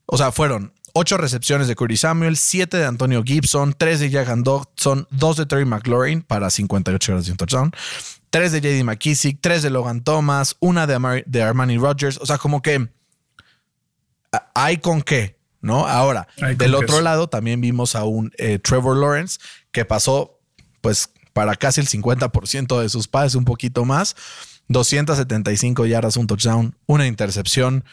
[0.06, 4.42] o sea, fueron 8 recepciones de Curtis Samuel, 7 de Antonio Gibson, 3 de Jagan
[4.42, 7.72] Dodson, 2 de Terry McLaurin para 58 yardas de touchdown,
[8.30, 12.18] 3 de JD McKissick, 3 de Logan Thomas, una de, de Armani Rogers.
[12.18, 12.88] O sea, como que
[14.54, 15.38] hay con qué.
[15.62, 15.86] ¿No?
[15.86, 19.38] Ahora, del otro lado también vimos a un eh, Trevor Lawrence
[19.70, 20.38] que pasó
[20.80, 24.16] pues para casi el 50% de sus pases, un poquito más,
[24.68, 27.84] 275 yardas, un touchdown, una intercepción.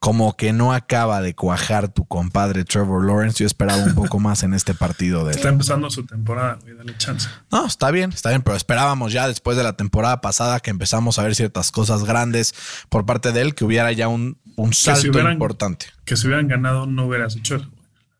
[0.00, 3.38] Como que no acaba de cuajar tu compadre Trevor Lawrence.
[3.42, 5.32] Yo esperaba un poco más en este partido de.
[5.32, 7.28] Está empezando su temporada, güey, dale chance.
[7.50, 11.18] No, está bien, está bien, pero esperábamos ya después de la temporata pasada que empezamos
[11.18, 12.54] a ver ciertas cosas grandes
[12.88, 15.86] por parte de él, que hubiera ya un, un salto importante.
[16.04, 17.70] Que si hubieran ganado, no hubieras hecho eso,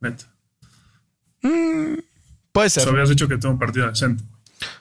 [0.00, 0.26] neta.
[1.42, 1.98] Mm,
[2.52, 2.86] puede ser.
[2.86, 4.22] O hubieras dicho que tuvo un partido decente.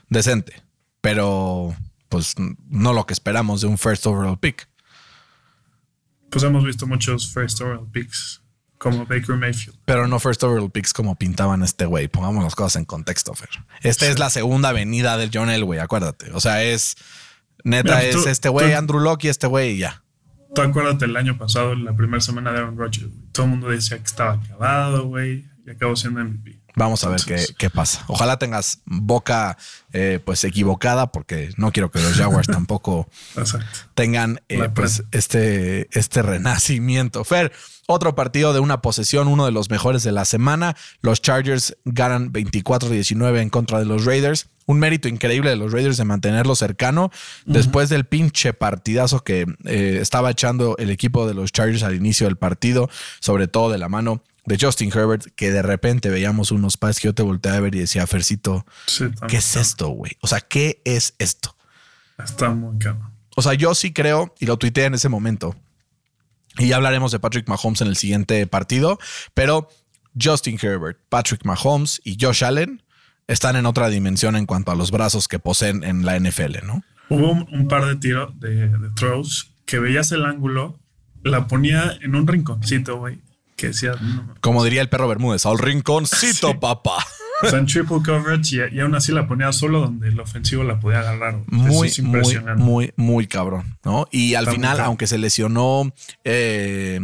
[0.10, 0.62] Decente,
[1.02, 1.76] pero
[2.10, 2.36] pues
[2.70, 4.68] no lo que esperamos de un first overall pick.
[6.30, 8.42] Pues hemos visto muchos first overall picks
[8.78, 9.80] como Baker Mayfield.
[9.86, 12.08] Pero no first overall picks como pintaban este güey.
[12.08, 13.50] Pongamos las cosas en contexto, Fer.
[13.82, 16.32] Esta es la segunda venida del John Elway, acuérdate.
[16.34, 16.98] O sea, es
[17.64, 20.04] neta, es este güey, Andrew Locke y este güey y ya.
[20.58, 24.00] Tú acuérdate el año pasado, la primera semana de Aaron Rodgers, todo el mundo decía
[24.00, 26.60] que estaba acabado, güey, y acabó siendo MVP.
[26.76, 28.04] Vamos a ver qué, qué, pasa.
[28.08, 29.56] Ojalá tengas boca
[29.94, 33.08] eh, pues equivocada, porque no quiero que los Jaguars tampoco
[33.94, 37.24] tengan eh, pues este, este renacimiento.
[37.24, 37.52] Fer,
[37.86, 40.76] otro partido de una posesión, uno de los mejores de la semana.
[41.02, 44.48] Los Chargers ganan 24-19 en contra de los Raiders.
[44.68, 47.10] Un mérito increíble de los Raiders de mantenerlo cercano
[47.46, 52.28] después del pinche partidazo que eh, estaba echando el equipo de los Chargers al inicio
[52.28, 56.78] del partido, sobre todo de la mano de Justin Herbert, que de repente veíamos unos
[56.78, 58.66] pases que yo te volteé a ver y decía, Fercito,
[59.28, 60.14] ¿qué es esto, güey?
[60.22, 61.56] O sea, ¿qué es esto?
[62.18, 63.12] Está muy caro.
[63.36, 65.56] O sea, yo sí creo, y lo tuiteé en ese momento,
[66.58, 69.00] y ya hablaremos de Patrick Mahomes en el siguiente partido,
[69.34, 69.70] pero
[70.20, 72.82] Justin Herbert, Patrick Mahomes y Josh Allen
[73.28, 76.84] están en otra dimensión en cuanto a los brazos que poseen en la NFL, ¿no?
[77.10, 80.80] Hubo un, par de tiros, de, throws, que veías el ángulo,
[81.24, 83.20] la ponía en un rinconcito, güey,
[83.56, 83.94] que decía...
[84.42, 86.98] Como diría el perro Bermúdez, al rinconcito, papá.
[87.44, 90.80] O sea, en triple coverage y, aún así la ponía solo donde el ofensivo la
[90.80, 91.40] podía agarrar.
[91.48, 94.08] Muy, muy, muy, muy cabrón, ¿no?
[94.12, 95.92] Y al final, aunque se lesionó
[96.24, 97.00] eh,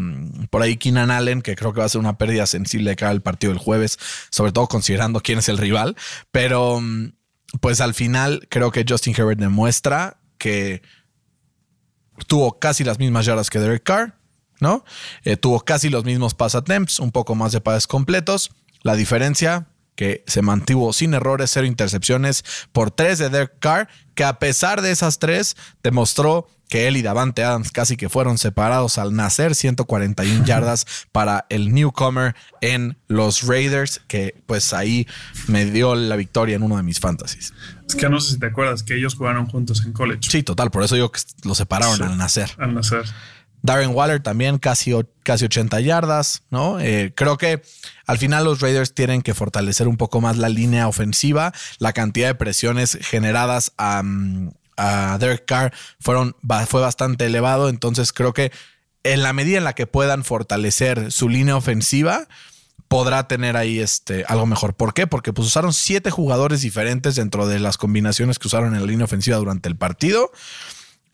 [0.50, 3.12] por ahí Keenan Allen, que creo que va a ser una pérdida sensible de cara
[3.12, 4.00] al partido del jueves,
[4.32, 5.96] sobre todo considerando quién es el rival,
[6.32, 7.14] pero mm,
[7.62, 10.82] pues al final creo que Justin Herbert demuestra que
[12.28, 14.18] tuvo casi las mismas yardas que Derek Carr,
[14.60, 14.84] ¿no?
[15.24, 18.52] Eh, tuvo casi los mismos pass attempts, un poco más de pases completos.
[18.82, 24.24] La diferencia, que se mantuvo sin errores, cero intercepciones por tres de Derek Carr, que
[24.24, 28.98] a pesar de esas tres demostró que él y Davante Adams casi que fueron separados
[28.98, 35.08] al nacer, 141 yardas para el newcomer en los Raiders, que pues ahí
[35.48, 37.54] me dio la victoria en uno de mis fantasies.
[37.88, 40.22] Es que no sé si te acuerdas que ellos jugaron juntos en college.
[40.32, 42.50] Sí, total, por eso digo que lo separaron al nacer.
[42.58, 43.06] Al nacer.
[43.64, 46.80] Darren Waller también casi, casi 80 yardas, ¿no?
[46.82, 47.64] Eh, creo que
[48.06, 52.28] al final los Raiders tienen que fortalecer un poco más la línea ofensiva, la cantidad
[52.28, 54.04] de presiones generadas a,
[54.76, 56.36] a Derek Carr fueron,
[56.68, 58.52] fue bastante elevado, entonces creo que
[59.04, 62.28] en la medida en la que puedan fortalecer su línea ofensiva,
[62.90, 64.76] podrá tener ahí este, algo mejor.
[64.76, 65.08] ¿Por qué?
[65.08, 69.06] Porque pues usaron siete jugadores diferentes dentro de las combinaciones que usaron en la línea
[69.06, 70.32] ofensiva durante el partido.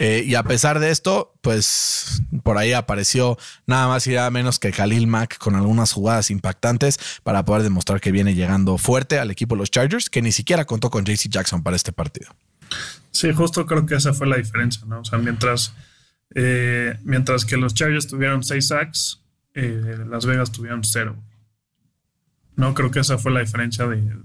[0.01, 4.57] Eh, y a pesar de esto, pues por ahí apareció nada más y nada menos
[4.57, 9.29] que Khalil Mack con algunas jugadas impactantes para poder demostrar que viene llegando fuerte al
[9.29, 12.33] equipo de los Chargers, que ni siquiera contó con JC Jackson para este partido.
[13.11, 15.01] Sí, justo creo que esa fue la diferencia, ¿no?
[15.01, 15.73] O sea, mientras,
[16.33, 19.21] eh, mientras que los Chargers tuvieron seis sacks,
[19.53, 21.17] eh, Las Vegas tuvieron cero.
[22.55, 24.15] No creo que esa fue la diferencia de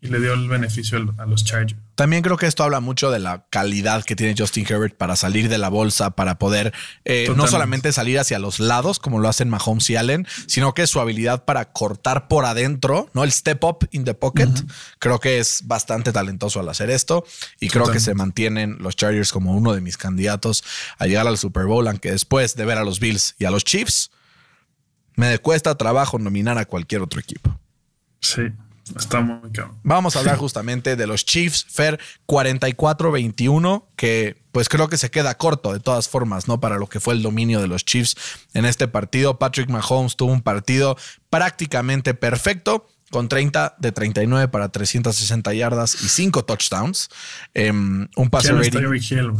[0.00, 1.80] y le dio el beneficio a los Chargers.
[1.94, 5.48] También creo que esto habla mucho de la calidad que tiene Justin Herbert para salir
[5.48, 6.72] de la bolsa, para poder
[7.04, 10.86] eh, no solamente salir hacia los lados, como lo hacen Mahomes y Allen, sino que
[10.88, 13.22] su habilidad para cortar por adentro, ¿no?
[13.22, 14.50] El step up in the pocket,
[14.98, 17.24] creo que es bastante talentoso al hacer esto.
[17.60, 20.64] Y creo que se mantienen los Chargers como uno de mis candidatos
[20.98, 23.64] a llegar al Super Bowl, aunque después de ver a los Bills y a los
[23.64, 24.10] Chiefs,
[25.14, 27.56] me cuesta trabajo nominar a cualquier otro equipo.
[28.20, 28.42] Sí.
[28.96, 29.78] Está muy cabrón.
[29.82, 35.36] Vamos a hablar justamente de los Chiefs, Fer 44-21, que pues creo que se queda
[35.36, 36.60] corto de todas formas, ¿no?
[36.60, 38.16] Para lo que fue el dominio de los Chiefs
[38.52, 39.38] en este partido.
[39.38, 40.96] Patrick Mahomes tuvo un partido
[41.30, 47.08] prácticamente perfecto con 30 de 39 para 360 yardas y 5 touchdowns.
[47.54, 48.80] Em, un pase rating.
[48.80, 49.32] Hill,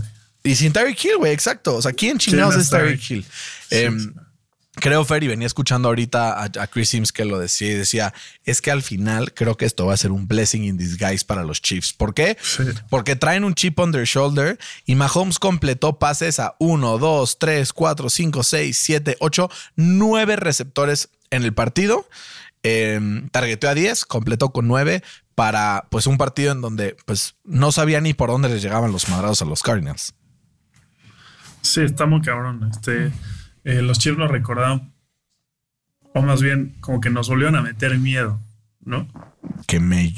[0.42, 1.76] y sin Tyreek Hill, güey, exacto.
[1.76, 3.26] O sea, ¿quién chingados es Tyreek Hill?
[3.70, 4.14] Em,
[4.76, 8.12] Creo, Fer, y venía escuchando ahorita a, Chris Sims que lo decía y decía,
[8.44, 11.44] es que al final creo que esto va a ser un blessing in disguise para
[11.44, 11.92] los Chiefs.
[11.92, 12.36] ¿Por qué?
[12.90, 17.72] Porque traen un chip on their shoulder y Mahomes completó pases a 1, 2, 3,
[17.72, 22.08] 4, 5, 6, 7, 8, 9 receptores en el partido.
[22.64, 25.04] Eh, targeteó a 10, completó con 9
[25.36, 29.08] para pues un partido en donde pues no sabía ni por dónde les llegaban los
[29.08, 30.14] madrados a los Cardinals.
[31.62, 32.68] Sí, está muy cabrón.
[32.72, 33.12] Este...
[33.64, 34.92] Eh, los Chiefs nos recordaron,
[36.14, 38.38] o más bien como que nos volvieron a meter miedo,
[38.84, 39.08] ¿no?
[39.66, 40.12] Que me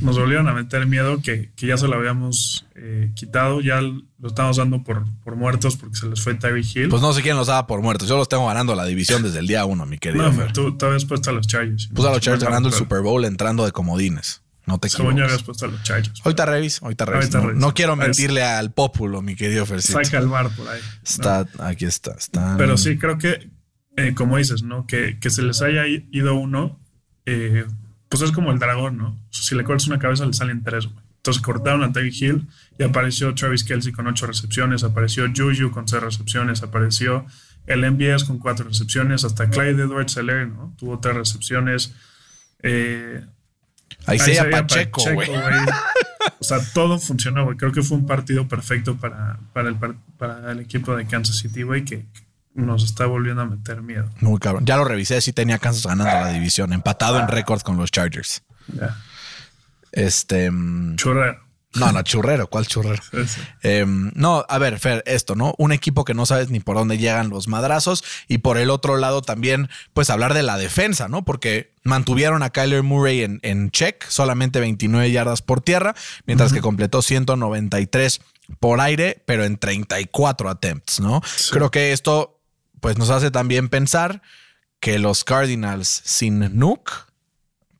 [0.00, 4.56] Nos volvieron a meter miedo que, ya se lo habíamos eh, quitado, ya lo estamos
[4.56, 6.88] dando por, por muertos porque se les fue Tyree Hill.
[6.88, 9.38] Pues no sé quién los daba por muertos, yo los tengo ganando la división desde
[9.38, 10.32] el día uno, mi querido.
[10.32, 11.88] No, tú, tú habías puesto a los Chargers.
[11.88, 14.42] Puse a los Chargers ganando el Super Bowl entrando de comodines.
[14.70, 16.20] No te Según ya habías puesto a los Chargers.
[16.24, 17.30] Ahorita revis, ahorita revis.
[17.56, 19.98] No, quiero mentirle al pópulo, mi querido Fercito.
[20.04, 20.80] Saca el bar por ahí.
[21.02, 22.54] Está, aquí está, está.
[22.56, 23.50] Pero sí, creo que,
[23.96, 24.86] eh, como dices, ¿no?
[24.86, 26.78] Que, que, se les haya ido uno,
[27.26, 27.66] eh,
[28.08, 29.18] pues es como el dragón, ¿no?
[29.30, 32.46] Si le cortas una cabeza, le salen tres, Entonces cortaron a Terry Hill
[32.78, 37.26] y apareció Travis Kelsey con ocho recepciones, apareció Juju con seis recepciones, apareció
[37.66, 40.72] el MBS con cuatro recepciones, hasta Clyde Edwards Seller, ¿no?
[40.78, 41.92] Tuvo tres recepciones.
[42.62, 43.24] Eh,
[44.06, 45.30] Ahí se Pacheco, güey.
[46.38, 47.56] O sea, todo funcionó, güey.
[47.56, 51.62] Creo que fue un partido perfecto para, para, el, para el equipo de Kansas City,
[51.62, 52.06] güey, que
[52.54, 54.08] nos está volviendo a meter miedo.
[54.20, 54.64] Muy cabrón.
[54.66, 58.42] Ya lo revisé, sí tenía Kansas ganando la división, empatado en récord con los Chargers.
[58.68, 58.96] Ya.
[59.92, 60.50] Este.
[60.50, 61.49] Mm, Churrero.
[61.74, 63.00] No, no, churrero, ¿cuál churrero?
[63.62, 65.54] Em, no, a ver, Fer, esto, ¿no?
[65.56, 68.96] Un equipo que no sabes ni por dónde llegan los madrazos y por el otro
[68.96, 71.24] lado también, pues hablar de la defensa, ¿no?
[71.24, 75.94] Porque mantuvieron a Kyler Murray en, en check, solamente 29 yardas por tierra,
[76.26, 78.20] mientras que completó 193
[78.58, 81.22] por aire, pero en 34 attempts, ¿no?
[81.52, 82.40] Creo que esto,
[82.80, 84.22] pues nos hace también pensar
[84.80, 87.09] que los Cardinals sin Nuke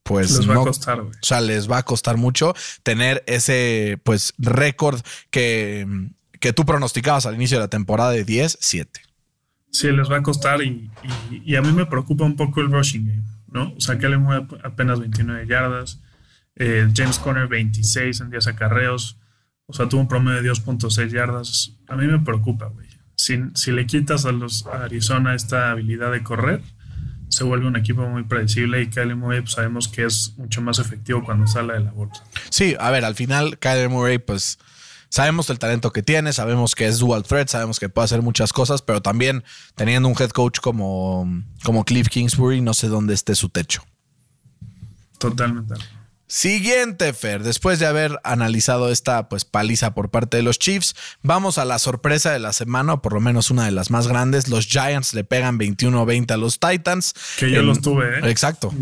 [0.02, 4.32] pues les va a costar, O sea, les va a costar mucho tener ese pues
[4.38, 5.86] récord que,
[6.40, 8.88] que tú pronosticabas al inicio de la temporada de 10-7.
[9.72, 10.90] Sí, les va a costar y,
[11.54, 13.72] a mí me preocupa un poco el rushing game, ¿no?
[13.76, 16.00] O sea, que le mueve apenas 29 yardas,
[16.56, 19.18] eh, James Conner 26 en 10 acarreos,
[19.66, 21.76] o sea, tuvo un promedio de 2.6 yardas.
[21.86, 22.88] A mí me preocupa, güey.
[23.14, 26.62] Si, si le quitas a los a Arizona esta habilidad de correr,
[27.30, 30.78] se vuelve un equipo muy predecible y Kyler Murray pues, sabemos que es mucho más
[30.78, 32.24] efectivo cuando sale de la bolsa.
[32.50, 34.58] Sí, a ver, al final Kyler Murray pues
[35.08, 38.52] sabemos el talento que tiene, sabemos que es dual threat, sabemos que puede hacer muchas
[38.52, 39.44] cosas, pero también
[39.76, 41.26] teniendo un head coach como,
[41.62, 43.82] como Cliff Kingsbury, no sé dónde esté su techo.
[45.18, 45.74] Totalmente.
[46.30, 47.42] Siguiente, Fer.
[47.42, 51.80] Después de haber analizado esta pues paliza por parte de los Chiefs, vamos a la
[51.80, 54.46] sorpresa de la semana, o por lo menos una de las más grandes.
[54.46, 57.14] Los Giants le pegan 21-20 a los Titans.
[57.36, 58.30] Que yo los tuve, ¿eh?
[58.30, 58.72] Exacto.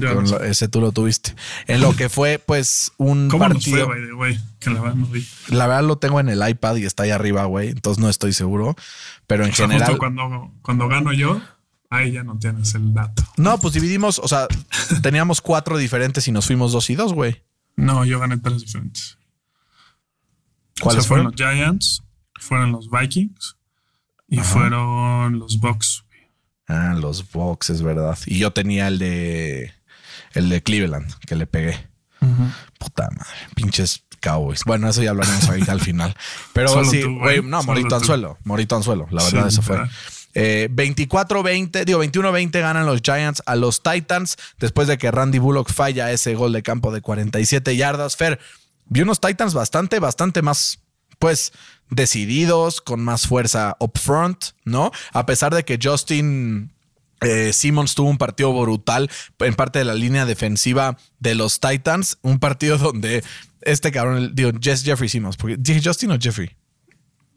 [0.45, 1.35] ese tú lo tuviste.
[1.69, 3.87] En lo que fue, pues, un ¿Cómo partido.
[3.87, 4.39] Fue, güey?
[4.61, 5.27] Que la verdad no vi.
[5.49, 7.71] La verdad lo tengo en el iPad y está ahí arriba, güey.
[7.71, 8.77] Entonces no estoy seguro.
[9.27, 9.97] Pero en general.
[9.97, 11.41] cuando, cuando gano yo,
[11.91, 13.25] Ahí ya no tienes el dato.
[13.37, 14.47] No, pues dividimos, o sea,
[15.03, 17.43] teníamos cuatro diferentes y nos fuimos dos y dos, güey.
[17.77, 19.19] No, yo gané tres diferentes.
[20.81, 21.27] ¿Cuáles fueron?
[21.27, 22.03] los Giants,
[22.39, 23.57] fueron los Vikings
[24.29, 26.05] y fueron los Bucks.
[26.69, 28.19] Ah, los Bucks, es verdad.
[28.27, 29.73] Y yo tenía el de
[30.35, 31.89] el de Cleveland que le pegué.
[32.79, 34.65] Puta madre, pinches Cowboys.
[34.65, 36.15] Bueno, eso ya hablaremos ahorita al final.
[36.53, 39.79] Pero sí, güey, no, Morito Anzuelo, Morito Anzuelo, la verdad, eso fue.
[39.79, 45.73] 24-20, eh, digo 21-20 ganan los Giants a los Titans después de que Randy Bullock
[45.73, 48.17] falla ese gol de campo de 47 yardas.
[48.17, 48.39] Fer,
[48.87, 50.81] vi unos Titans bastante, bastante más,
[51.19, 51.53] pues,
[51.91, 54.91] decididos, con más fuerza up front, ¿no?
[55.13, 56.73] A pesar de que Justin
[57.21, 59.11] eh, Simmons tuvo un partido brutal
[59.41, 63.25] en parte de la línea defensiva de los Titans, un partido donde
[63.63, 66.51] este cabrón, digo, Jeffrey Simmons, porque dije Justin o Jeffrey.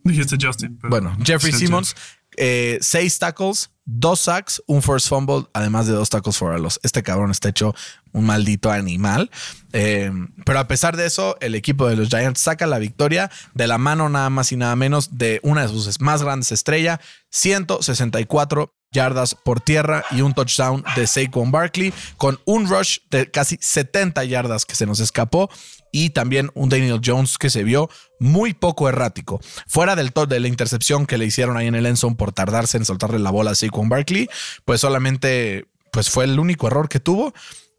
[0.04, 0.80] Dijiste Justin.
[0.90, 1.96] bueno, Jeffrey Simmons
[2.38, 6.80] eh, seis tackles, dos sacks, un first fumble, además de dos tackles for a loss.
[6.84, 7.76] Este cabrón está hecho
[8.14, 9.30] un maldito animal.
[9.74, 10.12] Eh,
[10.46, 13.78] pero a pesar de eso, el equipo de los Giants saca la victoria de la
[13.78, 19.36] mano nada más y nada menos de una de sus más grandes estrellas, 164 yardas
[19.36, 24.66] por tierra y un touchdown de Saquon Barkley con un rush de casi 70 yardas
[24.66, 25.50] que se nos escapó
[25.94, 27.90] y también un Daniel Jones que se vio
[28.20, 29.40] muy poco errático.
[29.68, 32.86] Fuera del de la intercepción que le hicieron ahí en el Enson por tardarse en
[32.86, 34.30] soltarle la bola a Saquon Barkley,
[34.66, 37.34] pues solamente pues fue el único error que tuvo.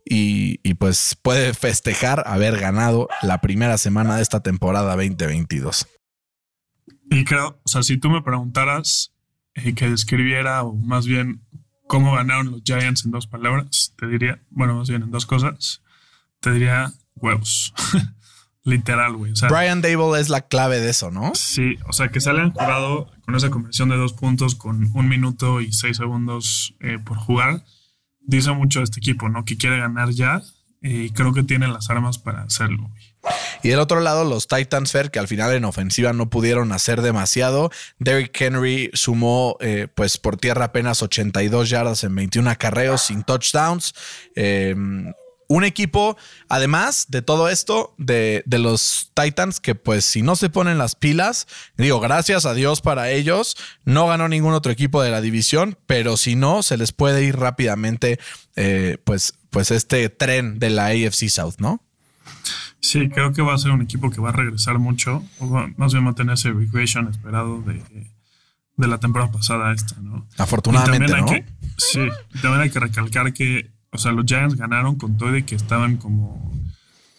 [0.05, 5.87] Y, y, pues puede festejar haber ganado la primera semana de esta temporada 2022.
[7.09, 9.13] Y creo, o sea, si tú me preguntaras
[9.55, 11.43] eh, que describiera, o más bien
[11.87, 15.83] cómo ganaron los Giants en dos palabras, te diría, bueno, más bien en dos cosas,
[16.41, 17.75] te diría huevos.
[18.65, 19.33] Literal, güey.
[19.51, 21.35] Brian Dable es la clave de eso, ¿no?
[21.35, 25.61] Sí, o sea, que salen jugado con esa conversión de dos puntos con un minuto
[25.61, 27.65] y seis segundos eh, por jugar.
[28.21, 29.45] Dice mucho de este equipo, ¿no?
[29.45, 30.41] Que quiere ganar ya
[30.81, 32.89] y creo que tiene las armas para hacerlo,
[33.63, 37.03] Y del otro lado, los Titans Fair, que al final en ofensiva no pudieron hacer
[37.03, 37.71] demasiado.
[37.99, 43.95] Derrick Henry sumó, eh, pues por tierra apenas 82 yardas en 21 acarreos sin touchdowns.
[44.35, 44.75] Eh,
[45.53, 46.17] un equipo,
[46.49, 51.47] además de todo esto, de, los Titans, que pues si no se ponen las pilas,
[51.77, 56.17] digo, gracias a Dios para ellos, no ganó ningún otro equipo de la división, pero
[56.17, 58.19] si no, se les puede ir rápidamente,
[58.57, 61.83] eh, pues, pues este tren de la AFC South, ¿no?
[62.81, 65.47] Sí, creo que va a ser un equipo que va a regresar mucho, o
[65.77, 67.83] más bien va a tener ese regression esperado de,
[68.77, 70.27] la temporada pasada esta, ¿no?
[70.39, 71.27] Afortunadamente, ¿no?
[71.77, 72.01] sí,
[72.41, 75.99] también hay que recalcar que o sea, los Giants ganaron con todo y que estaban
[75.99, 76.51] como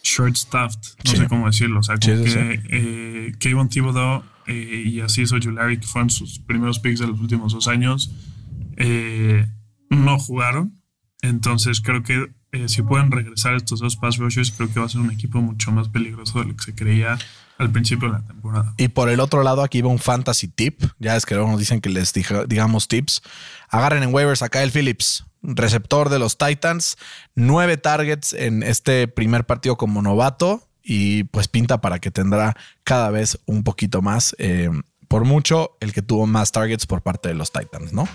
[0.01, 1.79] short-staffed, no sé cómo decirlo.
[1.79, 6.39] O sea, como que eh, Kevin Thibodeau eh, y así hizo Julari, que fueron sus
[6.39, 8.11] primeros picks de los últimos dos años,
[8.77, 9.45] eh,
[9.91, 10.81] no jugaron.
[11.21, 14.89] Entonces creo que eh, si pueden regresar estos dos pass rushers, creo que va a
[14.89, 17.17] ser un equipo mucho más peligroso de lo que se creía
[17.57, 18.73] al principio de la temporada.
[18.77, 20.83] Y por el otro lado, aquí va un fantasy tip.
[20.99, 22.13] Ya es que luego nos dicen que les
[22.47, 23.23] digamos tips.
[23.69, 26.97] Agarren en waivers a Kyle Phillips, receptor de los Titans.
[27.33, 30.69] Nueve targets en este primer partido como novato.
[30.83, 34.35] Y pues pinta para que tendrá cada vez un poquito más.
[34.37, 34.69] Eh,
[35.07, 38.07] por mucho, el que tuvo más targets por parte de los Titans, ¿no?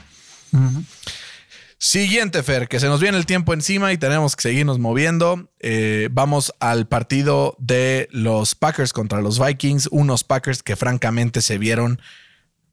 [1.81, 5.49] Siguiente, Fer, que se nos viene el tiempo encima y tenemos que seguirnos moviendo.
[5.61, 9.89] Eh, vamos al partido de los Packers contra los Vikings.
[9.93, 12.01] Unos Packers que francamente se vieron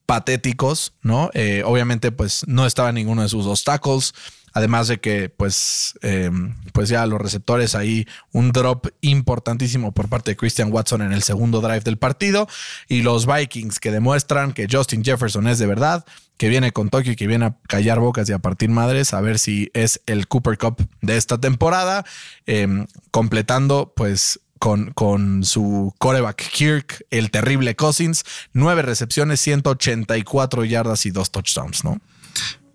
[0.08, 1.30] patéticos, ¿no?
[1.36, 4.16] Eh, obviamente, pues no estaba ninguno de sus dos tackles.
[4.56, 6.32] Además de que, pues, eh,
[6.72, 11.24] pues ya los receptores ahí, un drop importantísimo por parte de Christian Watson en el
[11.24, 12.48] segundo drive del partido.
[12.88, 16.06] Y los Vikings que demuestran que Justin Jefferson es de verdad,
[16.38, 19.20] que viene con Tokio y que viene a callar bocas y a partir madres, a
[19.20, 22.06] ver si es el Cooper Cup de esta temporada,
[22.46, 31.06] em, completando pues con, con, su coreback Kirk, el terrible Cousins, nueve recepciones, 184 yardas
[31.06, 32.00] y dos touchdowns, ¿no?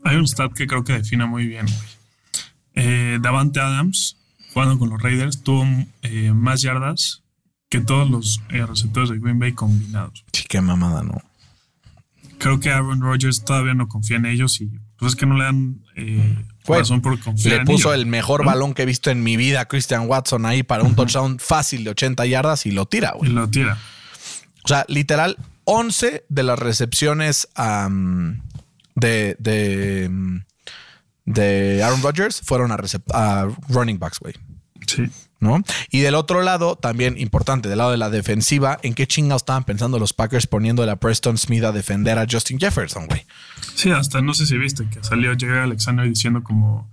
[0.04, 1.66] Hay un stat que creo que define muy bien.
[2.74, 4.16] Eh, Davante Adams,
[4.52, 5.66] jugando con los Raiders, tuvo
[6.02, 7.22] eh, más yardas
[7.68, 10.24] que todos los eh, receptores de Green Bay combinados.
[10.32, 11.20] Sí, qué mamada, ¿no?
[12.38, 15.44] Creo que Aaron Rodgers todavía no confía en ellos y pues es que no le
[15.44, 15.82] dan
[16.66, 18.46] razón por confiar le en puso ellos, el mejor ¿no?
[18.46, 21.84] balón que he visto en mi vida a Christian Watson ahí para un touchdown fácil
[21.84, 23.32] de 80 yardas y lo tira, Y güey.
[23.32, 23.76] lo tira.
[24.64, 28.42] O sea, literal, 11 de las recepciones am,
[29.00, 30.36] de, de, mm,
[31.24, 34.34] de Aaron Rodgers fueron a, running backs, güey.
[34.86, 35.10] Sí.
[35.40, 35.62] ¿No?
[35.90, 39.64] Y del otro lado, también importante, del lado de la defensiva, ¿en qué chingados estaban
[39.64, 43.24] pensando los Packers poniendo a Preston Smith a defender a Justin Jefferson, güey?
[43.74, 46.90] Sí, hasta no sé si viste que salió Jerry Alexander diciendo como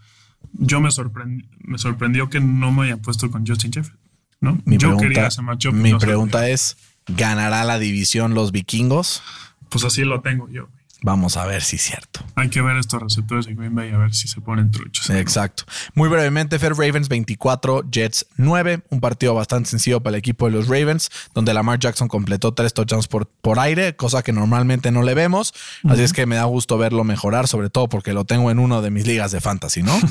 [0.53, 3.99] yo me sorprendí, me sorprendió que no me hayan puesto con Justin Jefferson,
[4.39, 4.61] ¿no?
[4.63, 5.73] Mi yo pregunta, quería ese matchup.
[5.73, 6.77] mi no pregunta es,
[7.07, 9.21] ¿ganará la división los vikingos?
[9.69, 10.69] pues así lo tengo yo.
[11.03, 12.21] Vamos a ver si es cierto.
[12.35, 15.09] Hay que ver estos receptores en Green Bay a ver si se ponen truchos.
[15.11, 15.63] Exacto.
[15.93, 18.81] Muy brevemente, Fair Ravens 24, Jets 9.
[18.89, 22.73] Un partido bastante sencillo para el equipo de los Ravens, donde Lamar Jackson completó tres
[22.73, 25.53] touchdowns por, por aire, cosa que normalmente no le vemos.
[25.87, 28.81] Así es que me da gusto verlo mejorar, sobre todo porque lo tengo en uno
[28.81, 29.97] de mis ligas de fantasy, ¿no?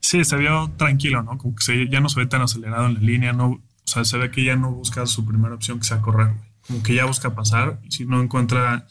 [0.00, 1.38] Sí, se vio tranquilo, ¿no?
[1.38, 4.04] Como que se- ya no se ve tan acelerado en la línea, no, o sea,
[4.04, 6.48] se ve que ya no busca su primera opción que sea correr, güey.
[6.66, 8.86] Como que ya busca pasar y si no encuentra,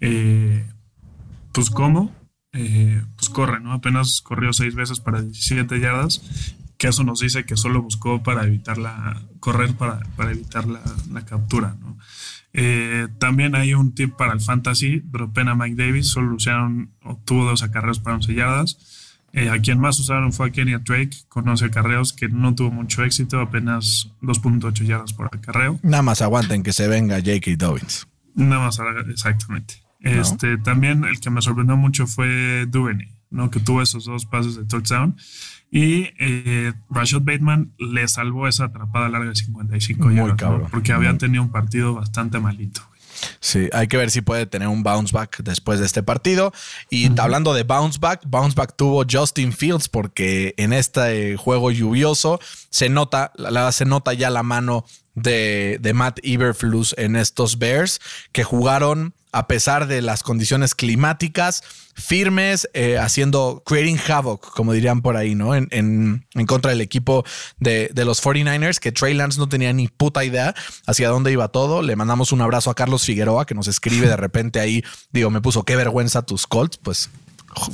[0.00, 0.66] eh,
[1.52, 2.14] pues cómo,
[2.52, 3.72] eh, pues corre, ¿no?
[3.72, 6.22] Apenas corrió seis veces para 17 yardas,
[6.78, 10.80] que eso nos dice que solo buscó para evitar la, correr para, para evitar la,
[11.12, 11.96] la captura, ¿no?
[12.58, 17.44] Eh, también hay un tip para el fantasy, dropena Mike Davis, solo lo usaron, obtuvo
[17.44, 18.78] dos acarreos para 11 yardas.
[19.34, 22.70] Eh, a quien más usaron fue a Kenny Drake con 11 acarreos, que no tuvo
[22.70, 25.78] mucho éxito, apenas 2.8 yardas por acarreo.
[25.82, 27.50] Nada más aguanten que se venga J.K.
[27.58, 28.06] Dobbins.
[28.34, 29.04] Nada más, haga-
[30.06, 33.50] Este, También el que me sorprendió mucho fue Duvernay, ¿no?
[33.50, 35.16] que tuvo esos dos pases de touchdown.
[35.70, 40.36] Y eh, Rashad Bateman le salvó esa atrapada larga de 55 Muy yardas, ¿no?
[40.36, 40.68] cabrón.
[40.70, 42.82] porque había tenido un partido bastante malito.
[43.40, 46.52] Sí, hay que ver si puede tener un bounce back después de este partido.
[46.90, 52.38] Y hablando de bounce back, bounce back tuvo Justin Fields porque en este juego lluvioso
[52.70, 54.84] se nota, la, se nota ya la mano
[55.14, 58.00] de, de Matt Eberflus en estos Bears
[58.32, 61.62] que jugaron a pesar de las condiciones climáticas
[61.94, 65.54] firmes, eh, haciendo, creating havoc, como dirían por ahí, ¿no?
[65.54, 67.24] En, en- en contra del equipo
[67.58, 70.54] de, de los 49ers, que Trey Lance no tenía ni puta idea
[70.86, 71.82] hacia dónde iba todo.
[71.82, 75.40] Le mandamos un abrazo a Carlos Figueroa, que nos escribe de repente ahí, digo, me
[75.40, 77.08] puso, qué vergüenza tus Colts, pues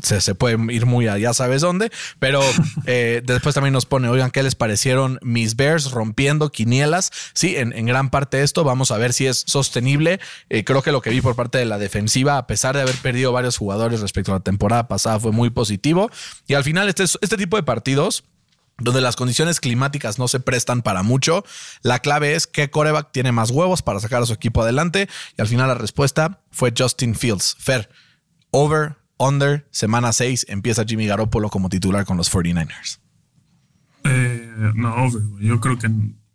[0.03, 2.41] se, se puede ir muy allá, sabes dónde, pero
[2.87, 7.11] eh, después también nos pone, oigan, ¿qué les parecieron mis Bears rompiendo quinielas?
[7.35, 10.21] Sí, en, en gran parte esto vamos a ver si es sostenible.
[10.49, 12.97] Eh, creo que lo que vi por parte de la defensiva, a pesar de haber
[12.97, 16.11] perdido varios jugadores respecto a la temporada pasada, fue muy positivo.
[16.47, 18.25] Y al final, este, este tipo de partidos
[18.79, 21.45] donde las condiciones climáticas no se prestan para mucho.
[21.83, 25.09] La clave es qué coreback tiene más huevos para sacar a su equipo adelante.
[25.37, 27.57] Y al final la respuesta fue Justin Fields.
[27.59, 27.91] Fer,
[28.51, 32.99] over, under, semana 6, empieza Jimmy Garoppolo como titular con los 49ers.
[34.05, 35.09] Eh, no.
[35.41, 35.89] Yo creo que,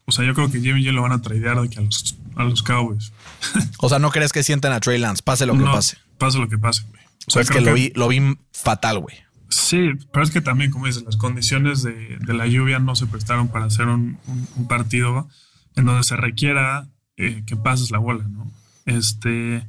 [0.06, 2.18] o sea, yo creo que Jimmy G lo van a tradear de que a los,
[2.36, 3.12] a los Cowboys.
[3.80, 5.98] O sea, no crees que sienten a Trey Lance, pase lo que no, pase.
[6.18, 7.02] Pase lo que pase, güey.
[7.28, 9.16] O sea, es que lo vi, lo vi fatal, güey.
[9.50, 13.06] Sí, pero es que también, como dices, las condiciones de, de la lluvia no se
[13.06, 15.28] prestaron para hacer un, un- un partido
[15.76, 18.50] en donde se requiera eh, que pases la bola, ¿no?
[18.86, 19.66] Este,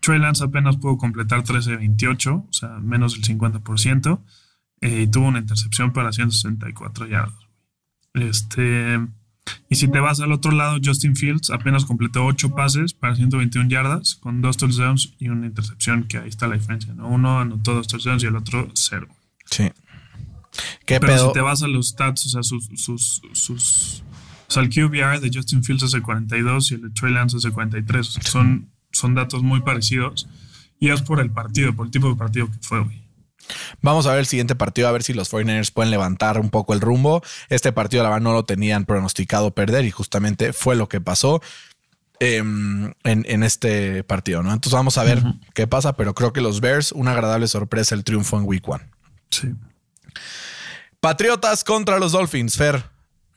[0.00, 4.20] Trey Lance apenas pudo completar 13 de 28, o sea, menos del 50%,
[4.80, 7.34] eh, y tuvo una intercepción para 164 yardas.
[8.14, 8.98] Este,
[9.68, 13.68] y si te vas al otro lado, Justin Fields apenas completó 8 pases para 121
[13.68, 17.08] yardas, con dos touchdowns y una intercepción, que ahí está la diferencia, ¿no?
[17.08, 19.08] Uno anotó dos touchdowns y el otro cero.
[19.46, 19.70] Sí.
[20.84, 21.28] ¿Qué Pero pedo?
[21.28, 24.02] si te vas a los stats, o sea, sus, sus, sus
[24.50, 27.36] o sea, el QBR de Justin Fields es de 42 y el de Trey Lance
[27.36, 28.08] es de 43.
[28.08, 28.68] O sea, son,
[29.00, 30.28] son datos muy parecidos.
[30.78, 33.02] Y es por el partido, por el tipo de partido que fue, güey.
[33.82, 36.72] Vamos a ver el siguiente partido, a ver si los 49ers pueden levantar un poco
[36.72, 37.22] el rumbo.
[37.48, 41.42] Este partido, la verdad, no lo tenían pronosticado perder y justamente fue lo que pasó
[42.20, 44.52] em, en, en este partido, ¿no?
[44.52, 45.22] Entonces vamos a ver
[45.54, 48.84] qué pasa, pero creo que los Bears, una agradable sorpresa el triunfo en Week One.
[49.30, 49.48] Sí.
[51.00, 52.84] Patriotas contra los Dolphins, Fer.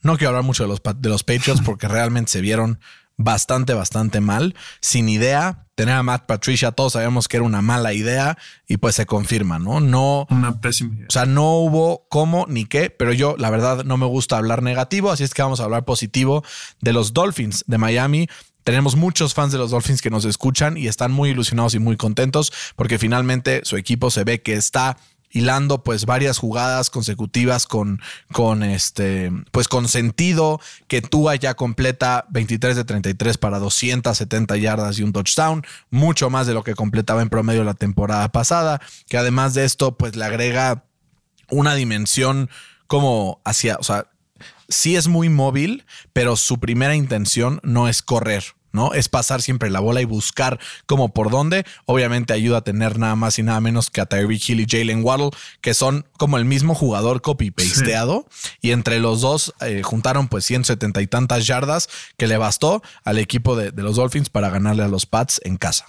[0.02, 2.80] No quiero hablar mucho de los, de los Patriots porque realmente se vieron
[3.18, 4.56] bastante, bastante mal.
[4.82, 8.38] Sin idea, tener a Matt Patricia, todos sabemos que era una mala idea
[8.68, 9.80] y pues se confirma, ¿no?
[9.80, 11.08] No, Una pésima idea.
[11.10, 14.62] o sea, no hubo cómo ni qué, pero yo la verdad no me gusta hablar
[14.64, 16.44] negativo, así es que vamos a hablar positivo
[16.82, 18.28] de los Dolphins de Miami.
[18.64, 21.98] Tenemos muchos fans de los Dolphins que nos escuchan y están muy ilusionados y muy
[21.98, 24.98] contentos porque finalmente su equipo se ve que está
[25.34, 28.00] hilando pues varias jugadas consecutivas con,
[28.32, 35.00] con este, pues con sentido que Tua ya completa 23 de 33 para 270 yardas
[35.00, 39.18] y un touchdown, mucho más de lo que completaba en promedio la temporada pasada, que
[39.18, 40.86] además de esto pues le agrega
[41.50, 42.50] una dimensión
[42.88, 44.08] como hacia, o sea,
[44.70, 48.44] sí es muy móvil, pero su primera intención no es correr.
[48.74, 48.92] ¿No?
[48.94, 51.66] Es pasar siempre la bola y buscar como por dónde.
[51.86, 55.04] Obviamente ayuda a tener nada más y nada menos que a Tyreek Hill y Jalen
[55.04, 55.30] Waddle,
[55.62, 58.28] que son como el mismo jugador copy-pasteado.
[58.62, 63.20] Y entre los dos eh, juntaron pues 170 y tantas yardas que le bastó al
[63.20, 65.86] equipo de, los Dolphins para ganarle a los Pats en casa.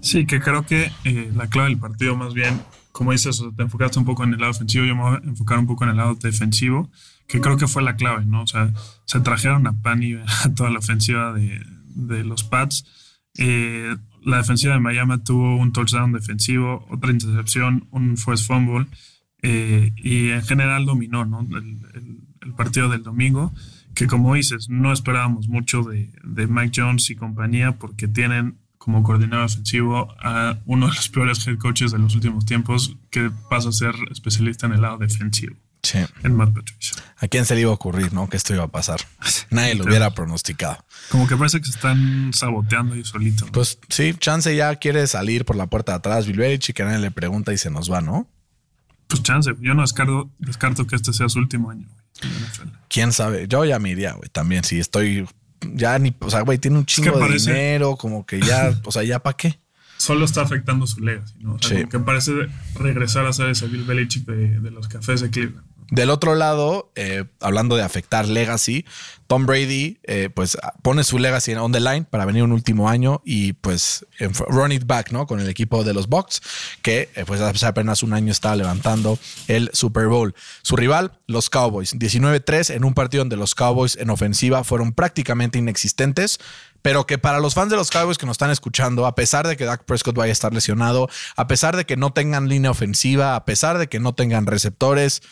[0.00, 3.98] Sí, que creo que eh, la clave del partido más bien, como dices, te enfocaste
[3.98, 5.96] un poco en el lado ofensivo, yo me voy a enfocar un poco en el
[5.96, 6.90] lado defensivo
[7.30, 8.42] que creo que fue la clave, ¿no?
[8.42, 8.72] O sea,
[9.04, 10.14] se trajeron a Pani
[10.44, 11.64] a toda la ofensiva de,
[11.94, 12.84] de los Pats.
[13.38, 18.86] Eh, la defensiva de Miami tuvo un touchdown defensivo, otra intercepción, un first fumble
[19.42, 21.46] eh, y en general dominó ¿no?
[21.54, 23.54] el, partido del domingo,
[23.94, 29.02] que como dices, no esperábamos mucho de, de, Mike Jones y compañía porque tienen como
[29.02, 33.68] coordinador ofensivo a uno de los peores head coaches de los últimos tiempos que pasa
[33.68, 35.56] a ser especialista en el lado defensivo.
[35.82, 35.98] Sí.
[36.22, 37.02] En Matt Patricia.
[37.18, 38.28] ¿A quién se le iba a ocurrir, no?
[38.28, 39.00] Que esto iba a pasar.
[39.50, 40.84] Nadie lo hubiera pronosticado.
[41.10, 43.46] Como que parece que se están saboteando y solito.
[43.52, 46.26] Pues sí, Chance ya quiere salir por la puerta de atrás.
[46.26, 48.28] Bill y que nadie le pregunta y se nos va, ¿no?
[49.08, 49.54] Pues Chance.
[49.60, 51.88] Yo no descarto, descarto que este sea su último año.
[52.88, 53.48] ¿Quién sabe?
[53.48, 54.28] Yo ya me iría, güey.
[54.30, 55.26] También, si estoy...
[55.74, 56.14] Ya ni...
[56.20, 57.96] O sea, güey, tiene un chingo de dinero.
[57.96, 58.74] Como que ya...
[58.84, 59.58] o sea, ¿ya para qué?
[60.00, 61.58] solo está afectando su legacy, ¿no?
[61.58, 62.32] que parece
[62.74, 65.66] regresar a ser ese Bill Belichick de, de, los cafés de Cleveland.
[65.90, 68.84] Del otro lado, eh, hablando de afectar legacy,
[69.26, 73.22] Tom Brady eh, pues pone su legacy on the line para venir un último año
[73.24, 74.04] y pues
[74.48, 75.26] run it back, ¿no?
[75.26, 76.42] Con el equipo de los Bucks,
[76.82, 79.18] que eh, pues hace apenas un año estaba levantando
[79.48, 80.34] el Super Bowl.
[80.62, 85.58] Su rival, los Cowboys, 19-3 en un partido donde los Cowboys en ofensiva fueron prácticamente
[85.58, 86.38] inexistentes
[86.82, 89.56] pero que para los fans de los Cowboys que nos están escuchando, a pesar de
[89.56, 93.36] que Dak Prescott vaya a estar lesionado, a pesar de que no tengan línea ofensiva,
[93.36, 95.22] a pesar de que no tengan receptores,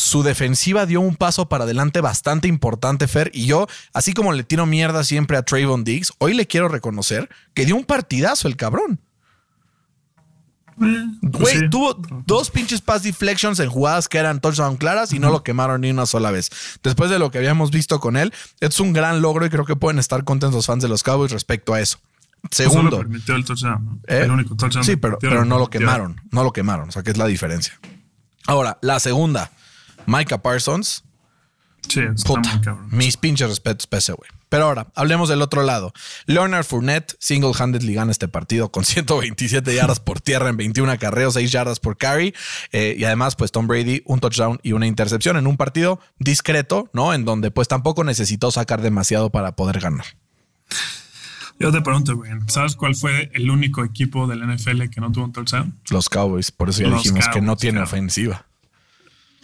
[0.00, 3.30] su defensiva dio un paso para adelante bastante importante, Fer.
[3.34, 7.28] Y yo, así como le tiro mierda siempre a Trayvon Diggs, hoy le quiero reconocer
[7.54, 9.00] que dio un partidazo el cabrón.
[10.76, 10.90] Pues
[11.20, 11.94] Güey, tuvo
[12.26, 15.90] dos pinches pass deflections en jugadas que eran touchdown claras y no lo quemaron ni
[15.90, 16.50] una sola vez.
[16.82, 19.76] Después de lo que habíamos visto con él, es un gran logro y creo que
[19.76, 21.98] pueden estar contentos los fans de los Cowboys respecto a eso.
[22.50, 23.04] Segundo.
[24.08, 24.22] ¿Eh?
[24.22, 26.18] el único touchdown sí, pero, pero no lo quemaron.
[26.30, 26.88] No lo quemaron.
[26.88, 27.78] O sea, que es la diferencia.
[28.46, 29.50] Ahora, la segunda.
[30.06, 31.04] Micah Parsons.
[31.88, 32.02] Sí,
[32.90, 34.28] Mis pinches respetos pese, güey.
[34.48, 35.92] Pero ahora, hablemos del otro lado.
[36.26, 41.50] Leonard Fournette, single-handedly gana este partido con 127 yardas por tierra en 21 acarreos, 6
[41.50, 42.34] yardas por carry.
[42.72, 46.90] Eh, y además, pues Tom Brady, un touchdown y una intercepción en un partido discreto,
[46.92, 47.14] ¿no?
[47.14, 50.04] En donde pues tampoco necesitó sacar demasiado para poder ganar.
[51.60, 55.26] Yo te pregunto, güey, ¿sabes cuál fue el único equipo del NFL que no tuvo
[55.26, 55.78] un touchdown?
[55.90, 58.49] Los Cowboys, por eso ya dijimos que no tiene ofensiva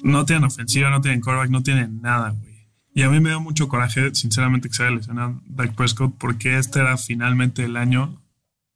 [0.02, 2.46] no tienen ofensiva, no tienen quarterback, no tienen nada, güey.
[2.94, 6.56] Y a mí me dio mucho coraje, sinceramente, que se haya lesionado Dak Prescott, porque
[6.58, 8.22] este era finalmente el año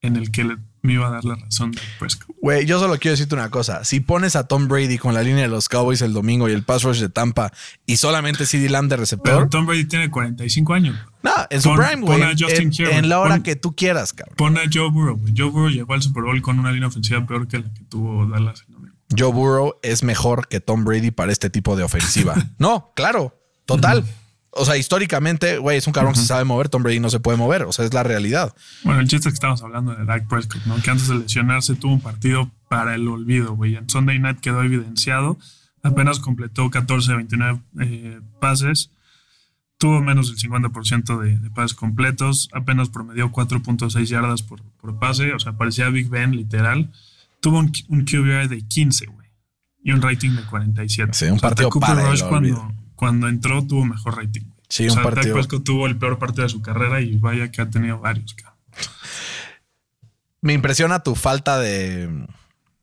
[0.03, 0.45] en el que
[0.83, 2.37] me iba a dar la razón Dak Prescott.
[2.43, 3.83] Güey, yo solo quiero decirte una cosa.
[3.83, 6.62] Si pones a Tom Brady con la línea de los Cowboys el domingo y el
[6.62, 7.51] pass rush de Tampa
[7.87, 9.37] y solamente CD Lamb de receptor.
[9.37, 10.99] Pero Tom Brady tiene 45 años.
[11.23, 12.21] No, en su prime, güey.
[12.91, 14.37] En, la hora que tú quieras, cabrón.
[14.37, 17.49] Pon a Joe Burrow, Joe Burrow llegó al Super Bowl con una línea ofensiva peor
[17.49, 18.64] que la que tuvo Dallas.
[19.17, 22.35] Joe Burrow es mejor que Tom Brady para este tipo de ofensiva.
[22.59, 23.37] no, claro,
[23.67, 24.05] total.
[24.53, 26.69] O sea, históricamente, güey, es un cabrón que se sabe mover.
[26.69, 27.63] Tom Brady no se puede mover.
[27.63, 28.55] O sea, es la realidad.
[28.83, 30.77] Bueno, el chiste es que estamos hablando de Dak Prescott, ¿no?
[30.83, 33.77] Que antes de lesionarse tuvo un partido para el olvido, güey.
[33.77, 35.39] En Sunday Night quedó evidenciado.
[35.83, 38.91] Apenas completó 14 de 29 eh, pases.
[39.79, 42.49] Tuvo menos del 50% de, de, pases completos.
[42.53, 45.33] Apenas promedió 4.6 yardas por, por pase.
[45.33, 46.91] O sea, parecía Big Ben, literal
[47.41, 49.28] tuvo un, un QBR de 15, güey.
[49.82, 51.12] Y un rating de 47.
[51.14, 54.43] Sí, un partido Cooper Rush cuando, cuando entró tuvo mejor rating.
[54.70, 55.34] Sí, un partido.
[55.34, 58.36] Prescott tuvo el peor partido de su carrera y vaya que ha tenido varios.
[60.41, 62.09] Me impresiona tu falta de...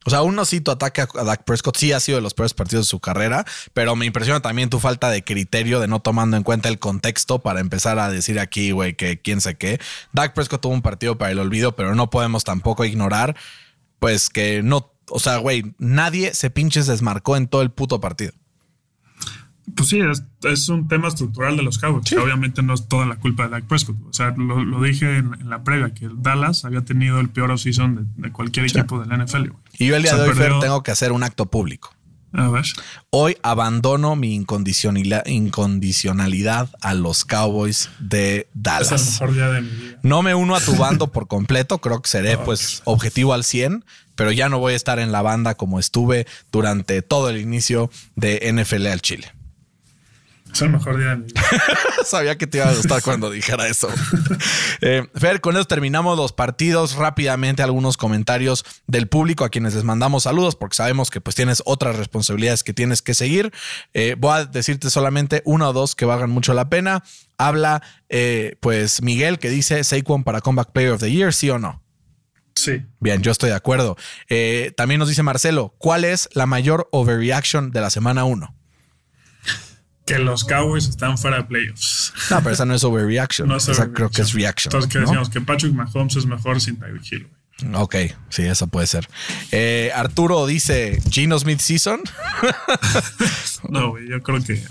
[0.06, 2.54] O sea, uno sí tu ataque a Dak Prescott sí ha sido de los peores
[2.54, 6.38] partidos de su carrera, pero me impresiona también tu falta de criterio de no tomando
[6.38, 9.80] en cuenta el contexto para empezar a decir aquí, güey, que quién sé qué.
[10.14, 13.36] Dak Prescott tuvo un partido para el olvido, pero no podemos tampoco ignorar
[14.00, 18.34] pues que no, o sea, güey, nadie se pinches desmarcó en todo el puto partido.
[19.76, 20.00] Pues sí,
[20.44, 22.14] es, un tema estructural de los Cowboys.
[22.14, 23.98] Obviamente no es toda la culpa de Dak Prescott.
[24.10, 28.28] O sea, lo, dije en, la previa, que Dallas había tenido el peor offseason de,
[28.28, 29.50] de cualquier equipo de la NFL.
[29.78, 31.94] Y yo el día de hoy, tengo que hacer un acto público.
[32.34, 32.66] A ver.
[33.10, 38.92] Hoy abandono mi incondicionalidad a los Cowboys de Dallas.
[38.92, 40.00] Es el mejor día de mi vida.
[40.04, 43.86] No me uno a tu bando por completo, creo que seré pues objetivo al 100,
[44.16, 47.90] pero ya no voy a estar en la banda como estuve durante todo el inicio
[48.16, 49.34] de NFL al Chile.
[50.58, 51.42] Es el mejor día de mi vida.
[52.04, 53.90] Sabía que te iba a gustar cuando dijera eso.
[54.82, 56.96] Eh, Fer, con eso terminamos los partidos.
[56.96, 61.62] Rápidamente algunos comentarios del público a quienes les mandamos saludos porque sabemos que pues tienes
[61.66, 63.54] otras responsabilidades que tienes que seguir.
[63.94, 67.04] Eh, voy a decirte solamente uno o dos que valgan mucho la pena.
[67.38, 71.60] Habla eh, pues Miguel que dice Saquon para Comeback Player of the Year, ¿sí o
[71.60, 71.84] no?
[72.56, 72.84] Sí.
[73.00, 73.96] Bien, yo estoy de acuerdo.
[74.76, 78.57] también nos dice Marcelo, ¿cuál es la mayor overreaction de la semana 1?
[80.08, 82.14] Que los Cowboys están fuera de playoffs.
[82.32, 83.48] No, pero esa no es overreaction.
[83.58, 84.72] No esa creo que es reaction.
[84.72, 87.28] Entonces, que decíamos que Patrick Mahomes es mejor sin Tyreek Hill.
[87.74, 87.96] Ok,
[88.30, 89.08] sí, eso puede ser.
[89.52, 92.02] Eh, Arturo dice Gino Smith Season.
[93.70, 94.64] no, güey, yo creo que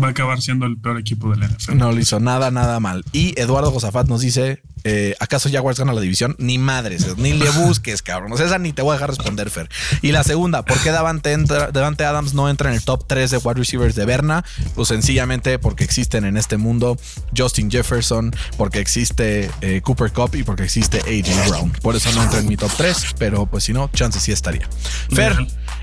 [0.00, 1.76] va a acabar siendo el peor equipo del NFL.
[1.76, 3.04] No le hizo nada, nada mal.
[3.12, 6.36] Y Eduardo Josafat nos dice: eh, ¿Acaso Jaguars gana la división?
[6.38, 8.32] Ni madres, ni le busques, cabrón.
[8.32, 9.68] O sea, esa ni te voy a dejar responder, Fer.
[10.02, 13.54] Y la segunda, ¿por qué Davante, Adams no entra en el top 3 de wide
[13.54, 14.44] receivers de Berna?
[14.74, 16.96] Pues sencillamente porque existen en este mundo
[17.36, 21.72] Justin Jefferson, porque existe eh, Cooper Cup y porque existe AJ Brown.
[21.82, 24.68] Por eso no entra en mi top 3, pero pues si no, chance sí estaría.
[25.10, 25.36] Fer.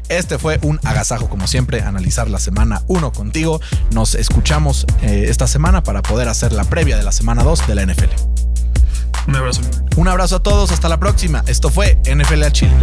[0.07, 3.59] Este fue un agasajo, como siempre, analizar la semana 1 contigo.
[3.91, 7.75] Nos escuchamos eh, esta semana para poder hacer la previa de la semana 2 de
[7.75, 8.44] la NFL.
[9.27, 9.61] Un abrazo.
[9.97, 11.43] Un abrazo a todos, hasta la próxima.
[11.47, 12.73] Esto fue NFL a Chile.